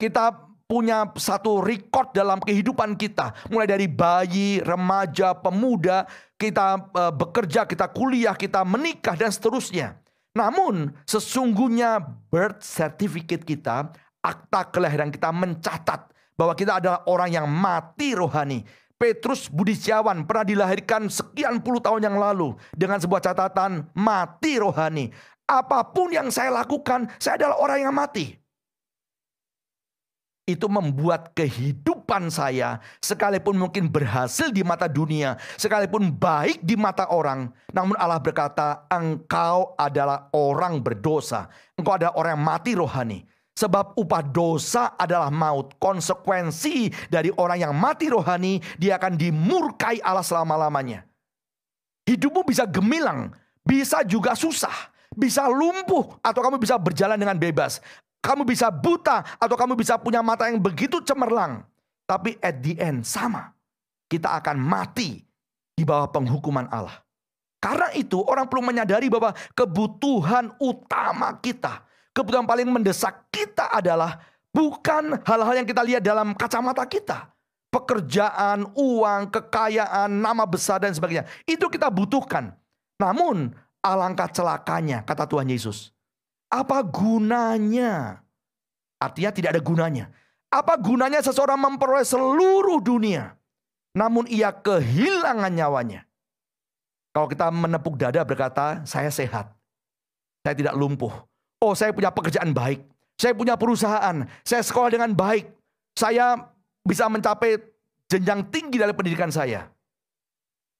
Kita 0.00 0.47
punya 0.68 1.08
satu 1.16 1.64
record 1.64 2.12
dalam 2.12 2.38
kehidupan 2.44 2.94
kita. 3.00 3.32
Mulai 3.48 3.66
dari 3.72 3.88
bayi, 3.88 4.60
remaja, 4.60 5.32
pemuda, 5.32 6.04
kita 6.36 6.92
uh, 6.92 7.08
bekerja, 7.08 7.64
kita 7.64 7.88
kuliah, 7.88 8.36
kita 8.36 8.62
menikah 8.68 9.16
dan 9.16 9.32
seterusnya. 9.32 9.96
Namun 10.36 10.92
sesungguhnya 11.08 12.04
birth 12.28 12.60
certificate 12.60 13.48
kita, 13.48 13.90
akta 14.20 14.68
kelahiran 14.68 15.08
kita 15.08 15.32
mencatat 15.32 16.12
bahwa 16.36 16.52
kita 16.52 16.78
adalah 16.78 17.00
orang 17.08 17.32
yang 17.32 17.48
mati 17.48 18.14
rohani. 18.14 18.62
Petrus 18.98 19.50
Budi 19.50 19.74
Setiawan 19.74 20.26
pernah 20.28 20.44
dilahirkan 20.46 21.08
sekian 21.10 21.62
puluh 21.62 21.82
tahun 21.82 22.12
yang 22.12 22.16
lalu 22.18 22.54
dengan 22.76 23.00
sebuah 23.02 23.24
catatan 23.24 23.88
mati 23.96 24.60
rohani. 24.60 25.10
Apa 25.48 25.80
pun 25.90 26.12
yang 26.12 26.28
saya 26.28 26.52
lakukan, 26.52 27.08
saya 27.16 27.40
adalah 27.40 27.56
orang 27.56 27.88
yang 27.88 27.94
mati. 27.94 28.37
Itu 30.48 30.64
membuat 30.72 31.36
kehidupan 31.36 32.32
saya, 32.32 32.80
sekalipun 33.04 33.60
mungkin 33.60 33.92
berhasil 33.92 34.48
di 34.48 34.64
mata 34.64 34.88
dunia, 34.88 35.36
sekalipun 35.60 36.08
baik 36.08 36.64
di 36.64 36.72
mata 36.72 37.04
orang, 37.12 37.52
namun 37.76 37.92
Allah 38.00 38.16
berkata, 38.16 38.88
"Engkau 38.88 39.76
adalah 39.76 40.32
orang 40.32 40.80
berdosa, 40.80 41.52
engkau 41.76 42.00
adalah 42.00 42.16
orang 42.16 42.32
yang 42.40 42.46
mati 42.48 42.72
rohani." 42.72 43.20
Sebab 43.58 43.98
upah 43.98 44.22
dosa 44.22 44.94
adalah 44.94 45.34
maut. 45.34 45.74
Konsekuensi 45.82 46.94
dari 47.10 47.28
orang 47.34 47.58
yang 47.68 47.74
mati 47.74 48.06
rohani, 48.06 48.62
dia 48.78 48.96
akan 48.96 49.18
dimurkai 49.18 49.98
Allah 50.00 50.22
selama-lamanya. 50.22 51.02
Hidupmu 52.06 52.46
bisa 52.46 52.64
gemilang, 52.64 53.34
bisa 53.66 54.06
juga 54.06 54.38
susah, 54.38 54.94
bisa 55.10 55.44
lumpuh, 55.50 56.22
atau 56.22 56.40
kamu 56.40 56.56
bisa 56.62 56.78
berjalan 56.78 57.18
dengan 57.18 57.34
bebas. 57.34 57.82
Kamu 58.18 58.42
bisa 58.42 58.68
buta, 58.68 59.22
atau 59.38 59.56
kamu 59.56 59.78
bisa 59.78 59.94
punya 59.96 60.20
mata 60.20 60.50
yang 60.50 60.58
begitu 60.58 60.98
cemerlang. 61.02 61.62
Tapi 62.04 62.36
at 62.42 62.58
the 62.60 62.74
end 62.78 63.06
sama. 63.06 63.54
Kita 64.08 64.40
akan 64.40 64.56
mati 64.56 65.20
di 65.76 65.84
bawah 65.84 66.08
penghukuman 66.08 66.66
Allah. 66.72 66.96
Karena 67.60 67.92
itu 67.92 68.22
orang 68.24 68.48
perlu 68.48 68.70
menyadari 68.70 69.10
bahwa 69.12 69.36
kebutuhan 69.52 70.54
utama 70.62 71.36
kita 71.42 71.88
kebutuhan 72.18 72.50
paling 72.50 72.66
mendesak 72.66 73.30
kita 73.30 73.70
adalah 73.70 74.18
bukan 74.50 75.22
hal-hal 75.22 75.54
yang 75.62 75.68
kita 75.68 75.86
lihat 75.86 76.02
dalam 76.02 76.34
kacamata 76.34 76.82
kita. 76.90 77.30
Pekerjaan, 77.68 78.64
uang, 78.74 79.28
kekayaan, 79.30 80.10
nama 80.10 80.48
besar 80.48 80.82
dan 80.82 80.90
sebagainya. 80.90 81.28
Itu 81.44 81.70
kita 81.70 81.92
butuhkan. 81.92 82.56
Namun 82.98 83.54
alangkah 83.84 84.26
celakanya 84.26 85.06
kata 85.06 85.28
Tuhan 85.28 85.46
Yesus. 85.46 85.94
Apa 86.48 86.80
gunanya? 86.80 88.24
Artinya 88.98 89.30
tidak 89.30 89.56
ada 89.56 89.62
gunanya. 89.62 90.10
Apa 90.48 90.80
gunanya 90.80 91.20
seseorang 91.20 91.60
memperoleh 91.60 92.08
seluruh 92.08 92.80
dunia. 92.80 93.36
Namun 93.92 94.24
ia 94.32 94.48
kehilangan 94.52 95.52
nyawanya. 95.52 96.08
Kalau 97.12 97.28
kita 97.28 97.52
menepuk 97.52 98.00
dada 98.00 98.24
berkata, 98.24 98.80
saya 98.88 99.12
sehat. 99.12 99.52
Saya 100.44 100.54
tidak 100.56 100.74
lumpuh. 100.76 101.12
Oh 101.60 101.74
saya 101.76 101.92
punya 101.92 102.08
pekerjaan 102.08 102.56
baik. 102.56 102.80
Saya 103.18 103.34
punya 103.34 103.58
perusahaan. 103.58 104.24
Saya 104.46 104.62
sekolah 104.62 104.94
dengan 104.94 105.12
baik. 105.12 105.50
Saya 105.98 106.38
bisa 106.86 107.10
mencapai 107.10 107.58
jenjang 108.08 108.46
tinggi 108.48 108.78
dalam 108.78 108.94
pendidikan 108.94 109.28
saya. 109.28 109.66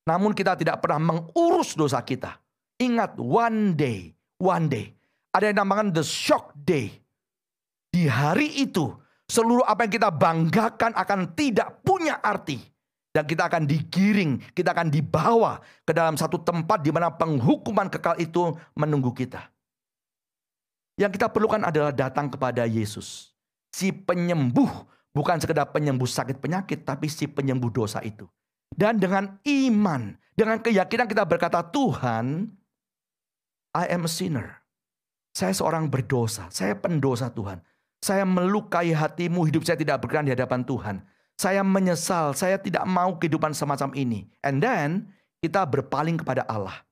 Namun 0.08 0.32
kita 0.32 0.56
tidak 0.56 0.80
pernah 0.80 1.12
mengurus 1.12 1.76
dosa 1.76 2.00
kita. 2.00 2.40
Ingat 2.80 3.18
one 3.20 3.76
day, 3.76 4.16
one 4.40 4.70
day. 4.70 4.97
Ada 5.38 5.54
yang 5.54 5.62
namakan 5.62 5.94
the 5.94 6.02
shock 6.02 6.50
day. 6.66 6.98
Di 7.94 8.10
hari 8.10 8.58
itu, 8.58 8.90
seluruh 9.30 9.62
apa 9.62 9.86
yang 9.86 9.94
kita 9.94 10.10
banggakan 10.10 10.98
akan 10.98 11.30
tidak 11.38 11.78
punya 11.86 12.18
arti. 12.18 12.58
Dan 13.14 13.22
kita 13.22 13.46
akan 13.46 13.62
digiring, 13.62 14.42
kita 14.50 14.74
akan 14.74 14.90
dibawa 14.90 15.62
ke 15.86 15.94
dalam 15.94 16.18
satu 16.18 16.42
tempat 16.42 16.82
di 16.82 16.90
mana 16.90 17.14
penghukuman 17.14 17.86
kekal 17.86 18.18
itu 18.18 18.50
menunggu 18.74 19.14
kita. 19.14 19.46
Yang 20.98 21.22
kita 21.22 21.30
perlukan 21.30 21.62
adalah 21.62 21.94
datang 21.94 22.26
kepada 22.34 22.66
Yesus. 22.66 23.30
Si 23.70 23.94
penyembuh, 23.94 24.68
bukan 25.14 25.38
sekedar 25.38 25.70
penyembuh 25.70 26.10
sakit 26.10 26.42
penyakit, 26.42 26.82
tapi 26.82 27.06
si 27.06 27.30
penyembuh 27.30 27.70
dosa 27.70 28.02
itu. 28.02 28.26
Dan 28.74 28.98
dengan 28.98 29.38
iman, 29.46 30.18
dengan 30.34 30.58
keyakinan 30.58 31.06
kita 31.06 31.22
berkata, 31.22 31.62
Tuhan, 31.62 32.50
I 33.78 33.86
am 33.94 34.02
a 34.02 34.10
sinner. 34.10 34.57
Saya 35.38 35.54
seorang 35.54 35.86
berdosa, 35.86 36.50
saya 36.50 36.74
pendosa 36.74 37.30
Tuhan. 37.30 37.62
Saya 38.02 38.26
melukai 38.26 38.90
hatimu, 38.90 39.46
hidup 39.46 39.62
saya 39.62 39.78
tidak 39.78 40.02
berkenan 40.02 40.26
di 40.26 40.34
hadapan 40.34 40.66
Tuhan. 40.66 40.98
Saya 41.38 41.62
menyesal, 41.62 42.34
saya 42.34 42.58
tidak 42.58 42.82
mau 42.82 43.14
kehidupan 43.14 43.54
semacam 43.54 43.94
ini. 43.94 44.26
And 44.42 44.58
then, 44.58 45.14
kita 45.38 45.62
berpaling 45.62 46.18
kepada 46.18 46.42
Allah. 46.50 46.82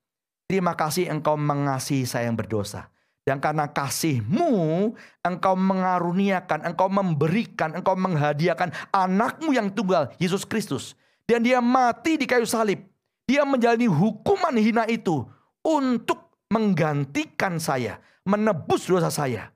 Terima 0.47 0.79
kasih 0.79 1.11
engkau 1.11 1.35
mengasihi 1.35 2.07
saya 2.07 2.31
yang 2.31 2.39
berdosa. 2.39 2.87
Dan 3.27 3.43
karena 3.43 3.67
kasihmu, 3.67 4.95
engkau 5.27 5.59
mengaruniakan, 5.59 6.71
engkau 6.71 6.87
memberikan, 6.87 7.75
engkau 7.75 7.99
menghadiahkan 7.99 8.71
anakmu 8.95 9.59
yang 9.59 9.75
tunggal, 9.75 10.15
Yesus 10.23 10.47
Kristus. 10.47 10.95
Dan 11.27 11.43
dia 11.43 11.59
mati 11.59 12.15
di 12.15 12.31
kayu 12.31 12.47
salib. 12.47 12.79
Dia 13.27 13.43
menjalani 13.43 13.91
hukuman 13.91 14.55
hina 14.55 14.87
itu 14.87 15.27
untuk 15.67 16.26
menggantikan 16.51 17.59
saya, 17.59 17.99
menebus 18.27 18.87
dosa 18.87 19.11
saya. 19.11 19.51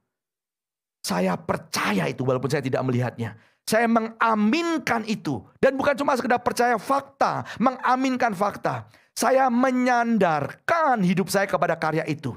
Saya 1.01 1.33
percaya 1.39 2.11
itu 2.11 2.27
walaupun 2.27 2.51
saya 2.53 2.61
tidak 2.61 2.85
melihatnya. 2.85 3.39
Saya 3.65 3.89
mengaminkan 3.89 5.07
itu. 5.09 5.41
Dan 5.63 5.79
bukan 5.79 5.97
cuma 5.97 6.19
sekedar 6.19 6.43
percaya 6.43 6.77
fakta, 6.77 7.47
mengaminkan 7.57 8.35
fakta. 8.37 8.91
Saya 9.17 9.49
menyandarkan 9.49 11.01
hidup 11.05 11.29
saya 11.33 11.49
kepada 11.49 11.77
karya 11.77 12.05
itu. 12.09 12.37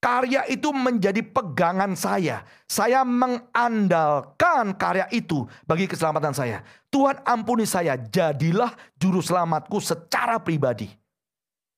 Karya 0.00 0.48
itu 0.48 0.72
menjadi 0.72 1.20
pegangan 1.20 1.92
saya. 1.92 2.40
Saya 2.64 3.04
mengandalkan 3.04 4.72
karya 4.80 5.04
itu 5.12 5.44
bagi 5.68 5.84
keselamatan 5.84 6.32
saya. 6.32 6.64
Tuhan 6.88 7.20
ampuni 7.20 7.68
saya, 7.68 8.00
jadilah 8.00 8.72
juru 8.96 9.20
selamatku 9.20 9.76
secara 9.76 10.40
pribadi. 10.40 10.88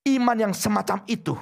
Iman 0.06 0.38
yang 0.38 0.54
semacam 0.54 1.02
itu 1.10 1.34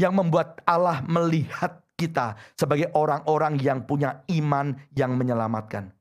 yang 0.00 0.16
membuat 0.16 0.60
Allah 0.64 1.04
melihat 1.04 1.82
kita 1.96 2.34
sebagai 2.58 2.90
orang-orang 2.96 3.60
yang 3.62 3.84
punya 3.86 4.26
iman 4.26 4.74
yang 4.96 5.14
menyelamatkan. 5.14 5.92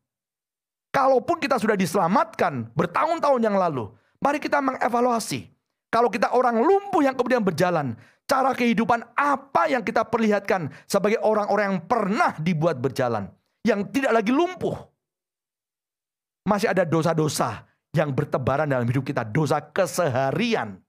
Kalaupun 0.91 1.39
kita 1.39 1.56
sudah 1.56 1.77
diselamatkan 1.80 2.67
bertahun-tahun 2.75 3.41
yang 3.41 3.56
lalu, 3.56 3.88
mari 4.19 4.43
kita 4.43 4.60
mengevaluasi. 4.60 5.47
Kalau 5.91 6.12
kita 6.12 6.32
orang 6.36 6.60
lumpuh 6.60 7.04
yang 7.04 7.15
kemudian 7.15 7.43
berjalan, 7.43 7.95
cara 8.27 8.51
kehidupan 8.56 9.04
apa 9.15 9.71
yang 9.71 9.84
kita 9.84 10.08
perlihatkan 10.08 10.71
sebagai 10.88 11.19
orang-orang 11.23 11.75
yang 11.75 11.82
pernah 11.84 12.32
dibuat 12.39 12.80
berjalan, 12.80 13.27
yang 13.63 13.88
tidak 13.91 14.19
lagi 14.19 14.32
lumpuh. 14.32 14.75
Masih 16.47 16.71
ada 16.71 16.88
dosa-dosa 16.88 17.67
yang 17.91 18.12
bertebaran 18.15 18.67
dalam 18.67 18.88
hidup 18.88 19.04
kita, 19.04 19.27
dosa 19.27 19.60
keseharian 19.60 20.80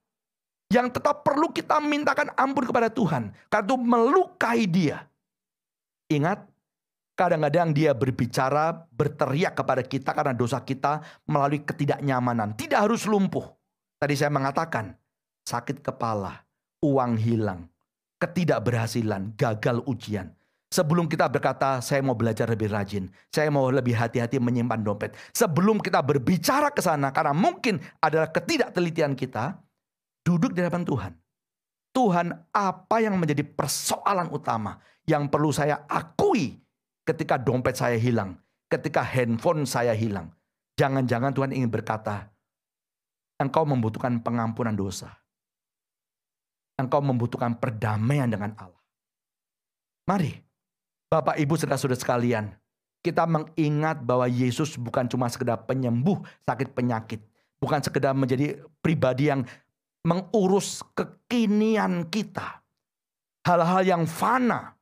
yang 0.73 0.89
tetap 0.89 1.21
perlu 1.21 1.53
kita 1.53 1.77
mintakan 1.77 2.33
ampun 2.33 2.65
kepada 2.65 2.89
Tuhan 2.89 3.29
karena 3.53 3.65
itu 3.69 3.77
melukai 3.77 4.65
dia. 4.65 5.05
Ingat, 6.09 6.49
kadang-kadang 7.13 7.69
dia 7.71 7.93
berbicara, 7.93 8.89
berteriak 8.89 9.53
kepada 9.53 9.85
kita 9.85 10.11
karena 10.17 10.33
dosa 10.33 10.57
kita 10.65 11.05
melalui 11.29 11.61
ketidaknyamanan. 11.61 12.57
Tidak 12.57 12.81
harus 12.81 13.05
lumpuh. 13.05 13.45
Tadi 14.01 14.17
saya 14.17 14.33
mengatakan, 14.33 14.97
sakit 15.45 15.79
kepala, 15.79 16.43
uang 16.81 17.15
hilang, 17.15 17.69
ketidakberhasilan, 18.19 19.37
gagal 19.37 19.79
ujian. 19.87 20.33
Sebelum 20.73 21.05
kita 21.05 21.29
berkata, 21.29 21.77
saya 21.85 22.01
mau 22.01 22.17
belajar 22.17 22.49
lebih 22.49 22.73
rajin, 22.73 23.05
saya 23.29 23.53
mau 23.53 23.69
lebih 23.69 23.93
hati-hati 23.93 24.41
menyimpan 24.41 24.81
dompet. 24.81 25.13
Sebelum 25.29 25.77
kita 25.77 26.01
berbicara 26.01 26.73
ke 26.73 26.81
sana, 26.81 27.13
karena 27.13 27.29
mungkin 27.29 27.77
adalah 28.01 28.33
ketidaktelitian 28.33 29.13
kita, 29.13 29.61
duduk 30.23 30.55
di 30.55 30.63
hadapan 30.63 30.83
Tuhan. 30.87 31.13
Tuhan, 31.93 32.27
apa 32.49 32.97
yang 33.03 33.21
menjadi 33.21 33.45
persoalan 33.45 34.33
utama 34.33 34.81
yang 35.05 35.29
perlu 35.29 35.53
saya 35.53 35.85
akui 35.85 36.57
ketika 37.05 37.37
dompet 37.37 37.77
saya 37.77 37.99
hilang, 38.01 38.39
ketika 38.65 39.05
handphone 39.05 39.69
saya 39.69 39.93
hilang. 39.93 40.33
Jangan-jangan 40.73 41.37
Tuhan 41.37 41.53
ingin 41.53 41.69
berkata, 41.69 42.33
engkau 43.37 43.61
membutuhkan 43.61 44.25
pengampunan 44.25 44.73
dosa 44.73 45.13
engkau 46.77 47.01
membutuhkan 47.01 47.53
perdamaian 47.57 48.29
dengan 48.29 48.53
Allah. 48.57 48.81
Mari, 50.09 50.35
Bapak 51.07 51.39
Ibu 51.39 51.55
saudara-saudara 51.55 51.99
sekalian, 51.99 52.51
kita 53.05 53.23
mengingat 53.23 54.01
bahwa 54.03 54.27
Yesus 54.27 54.75
bukan 54.75 55.07
cuma 55.07 55.29
sekedar 55.29 55.63
penyembuh 55.63 56.19
sakit 56.43 56.73
penyakit, 56.73 57.21
bukan 57.61 57.79
sekedar 57.79 58.11
menjadi 58.17 58.59
pribadi 58.83 59.31
yang 59.31 59.47
mengurus 60.03 60.83
kekinian 60.93 62.07
kita. 62.11 62.61
Hal-hal 63.43 63.83
yang 63.83 64.03
fana. 64.07 64.75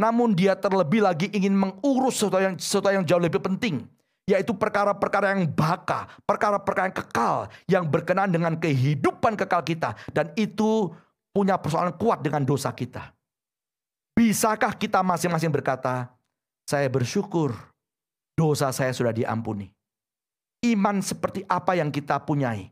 Namun 0.00 0.32
dia 0.32 0.56
terlebih 0.56 1.04
lagi 1.04 1.28
ingin 1.28 1.52
mengurus 1.52 2.20
sesuatu 2.20 2.40
yang, 2.40 2.56
sesuatu 2.56 2.88
yang 2.88 3.04
jauh 3.04 3.20
lebih 3.20 3.40
penting. 3.44 3.84
Yaitu 4.24 4.56
perkara-perkara 4.56 5.36
yang 5.36 5.44
baka, 5.50 6.08
perkara-perkara 6.24 6.88
yang 6.88 6.96
kekal, 6.96 7.36
yang 7.68 7.84
berkenaan 7.84 8.32
dengan 8.32 8.56
kehidupan 8.56 9.36
kekal 9.36 9.60
kita. 9.60 9.92
Dan 10.08 10.32
itu 10.38 10.88
punya 11.34 11.60
persoalan 11.60 11.92
kuat 12.00 12.24
dengan 12.24 12.46
dosa 12.46 12.72
kita. 12.72 13.12
Bisakah 14.16 14.76
kita 14.76 15.04
masing-masing 15.04 15.52
berkata, 15.52 16.12
saya 16.68 16.88
bersyukur 16.88 17.56
dosa 18.36 18.72
saya 18.72 18.94
sudah 18.96 19.12
diampuni. 19.12 19.68
Iman 20.60 21.00
seperti 21.00 21.44
apa 21.48 21.76
yang 21.76 21.88
kita 21.88 22.20
punyai? 22.20 22.68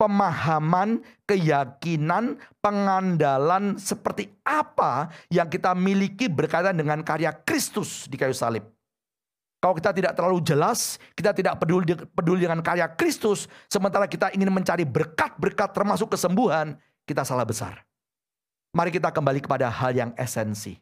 Pemahaman, 0.00 1.04
keyakinan, 1.28 2.40
pengandalan 2.64 3.76
seperti 3.76 4.32
apa 4.48 5.12
yang 5.28 5.52
kita 5.52 5.76
miliki 5.76 6.24
berkaitan 6.32 6.72
dengan 6.72 7.04
karya 7.04 7.36
Kristus 7.44 8.08
di 8.08 8.16
kayu 8.16 8.32
salib. 8.32 8.64
Kalau 9.60 9.76
kita 9.76 9.92
tidak 9.92 10.16
terlalu 10.16 10.40
jelas, 10.40 10.96
kita 11.12 11.36
tidak 11.36 11.60
peduli, 11.60 11.92
peduli 12.16 12.48
dengan 12.48 12.64
karya 12.64 12.88
Kristus, 12.96 13.44
sementara 13.68 14.08
kita 14.08 14.32
ingin 14.32 14.48
mencari 14.48 14.88
berkat-berkat 14.88 15.76
termasuk 15.76 16.16
kesembuhan, 16.16 16.80
kita 17.04 17.20
salah 17.28 17.44
besar. 17.44 17.84
Mari 18.72 18.88
kita 18.88 19.12
kembali 19.12 19.44
kepada 19.44 19.68
hal 19.68 19.92
yang 19.92 20.10
esensi. 20.16 20.80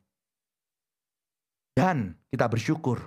Dan 1.75 2.15
kita 2.31 2.47
bersyukur 2.47 3.03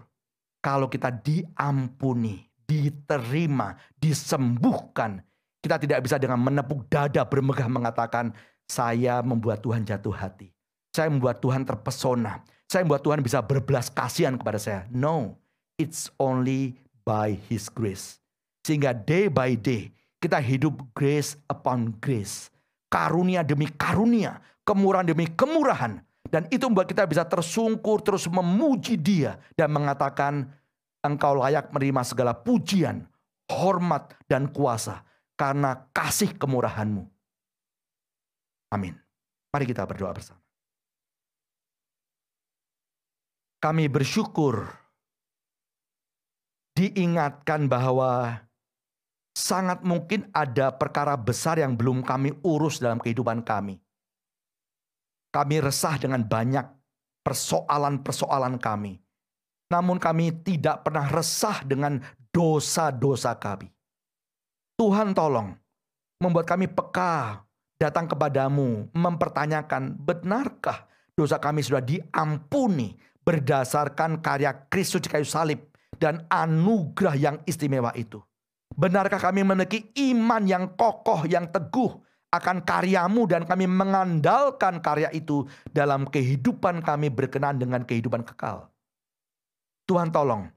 kalau 0.59 0.91
kita 0.91 1.07
diampuni, 1.07 2.51
diterima, 2.67 3.79
disembuhkan. 3.95 5.23
Kita 5.61 5.77
tidak 5.77 6.01
bisa 6.01 6.17
dengan 6.17 6.41
menepuk 6.41 6.89
dada 6.89 7.21
bermegah 7.21 7.69
mengatakan, 7.69 8.33
saya 8.65 9.21
membuat 9.21 9.61
Tuhan 9.61 9.85
jatuh 9.85 10.13
hati. 10.13 10.49
Saya 10.91 11.07
membuat 11.13 11.39
Tuhan 11.39 11.63
terpesona. 11.63 12.41
Saya 12.65 12.81
membuat 12.81 13.05
Tuhan 13.05 13.21
bisa 13.21 13.39
berbelas 13.45 13.93
kasihan 13.93 14.35
kepada 14.35 14.57
saya. 14.57 14.89
No, 14.89 15.41
It's 15.81 16.13
only 16.21 16.77
by 17.01 17.41
His 17.49 17.65
grace. 17.65 18.21
Sehingga 18.61 18.93
day 18.93 19.33
by 19.33 19.57
day 19.57 19.89
kita 20.21 20.37
hidup 20.37 20.77
grace 20.93 21.33
upon 21.49 21.97
grace. 21.97 22.53
Karunia 22.93 23.41
demi 23.41 23.65
karunia, 23.65 24.37
kemurahan 24.61 25.09
demi 25.09 25.25
kemurahan. 25.25 26.05
Dan 26.29 26.45
itu 26.53 26.69
membuat 26.69 26.85
kita 26.85 27.09
bisa 27.09 27.25
tersungkur 27.25 28.05
terus 28.05 28.29
memuji 28.29 28.93
dia. 28.93 29.41
Dan 29.57 29.73
mengatakan 29.73 30.53
engkau 31.01 31.41
layak 31.41 31.73
menerima 31.73 32.05
segala 32.05 32.37
pujian, 32.37 33.09
hormat, 33.49 34.13
dan 34.29 34.45
kuasa. 34.53 35.01
Karena 35.41 35.89
kasih 35.89 36.37
kemurahanmu. 36.37 37.01
Amin. 38.77 38.93
Mari 39.49 39.65
kita 39.65 39.89
berdoa 39.89 40.13
bersama. 40.13 40.37
Kami 43.57 43.89
bersyukur 43.89 44.69
diingatkan 46.77 47.65
bahwa 47.65 48.37
sangat 49.33 49.81
mungkin 49.81 50.29
ada 50.29 50.77
perkara 50.77 51.17
besar 51.17 51.57
yang 51.57 51.73
belum 51.73 52.05
kami 52.05 52.37
urus 52.45 52.77
dalam 52.77 53.01
kehidupan 53.01 53.41
kami. 53.41 53.81
Kami 55.33 55.57
resah 55.57 55.97
dengan 55.97 56.21
banyak 56.21 56.69
persoalan-persoalan 57.25 58.61
kami. 58.61 59.01
Namun 59.73 59.97
kami 59.97 60.37
tidak 60.45 60.85
pernah 60.85 61.09
resah 61.09 61.65
dengan 61.65 61.97
dosa-dosa 62.29 63.33
kami. 63.41 63.80
Tuhan 64.81 65.13
tolong 65.13 65.53
membuat 66.17 66.49
kami 66.49 66.65
peka 66.65 67.45
datang 67.77 68.09
kepadamu 68.09 68.89
mempertanyakan 68.97 69.93
benarkah 69.93 70.89
dosa 71.13 71.37
kami 71.37 71.61
sudah 71.61 71.85
diampuni 71.85 72.97
berdasarkan 73.21 74.25
karya 74.25 74.65
Kristus 74.73 75.05
di 75.05 75.09
kayu 75.13 75.21
salib 75.21 75.69
dan 76.01 76.25
anugerah 76.33 77.13
yang 77.13 77.37
istimewa 77.45 77.93
itu. 77.93 78.17
Benarkah 78.73 79.21
kami 79.21 79.45
memiliki 79.45 79.93
iman 80.09 80.49
yang 80.49 80.73
kokoh, 80.73 81.29
yang 81.29 81.53
teguh 81.53 82.01
akan 82.33 82.65
karyamu 82.65 83.29
dan 83.29 83.45
kami 83.45 83.69
mengandalkan 83.69 84.81
karya 84.81 85.13
itu 85.13 85.45
dalam 85.69 86.09
kehidupan 86.09 86.81
kami 86.81 87.13
berkenan 87.13 87.61
dengan 87.61 87.85
kehidupan 87.85 88.25
kekal. 88.25 88.73
Tuhan 89.85 90.09
tolong, 90.09 90.49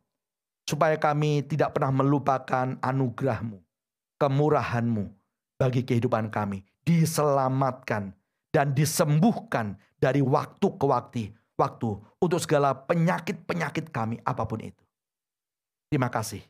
supaya 0.65 0.97
kami 0.97 1.45
tidak 1.45 1.77
pernah 1.77 1.93
melupakan 1.93 2.79
anugerahmu, 2.79 3.63
kemurahanmu 4.25 5.13
bagi 5.61 5.85
kehidupan 5.85 6.33
kami. 6.33 6.65
Diselamatkan 6.85 8.17
dan 8.49 8.73
disembuhkan 8.73 9.77
dari 10.01 10.25
waktu 10.25 10.69
ke 10.81 10.85
waktu, 10.89 11.23
waktu 11.61 11.91
untuk 12.21 12.41
segala 12.41 12.73
penyakit-penyakit 12.73 13.93
kami 13.93 14.21
apa 14.25 14.49
pun 14.49 14.65
itu. 14.65 14.85
Terima 15.93 16.09
kasih. 16.09 16.41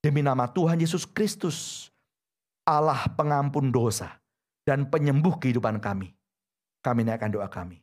Demi 0.00 0.22
nama 0.22 0.46
Tuhan 0.48 0.80
Yesus 0.80 1.04
Kristus, 1.04 1.90
Allah 2.64 3.04
pengampun 3.18 3.68
dosa 3.74 4.16
dan 4.64 4.86
penyembuh 4.86 5.36
kehidupan 5.36 5.82
kami. 5.82 6.14
Kami 6.80 7.04
naikkan 7.04 7.28
doa 7.28 7.50
kami. 7.50 7.82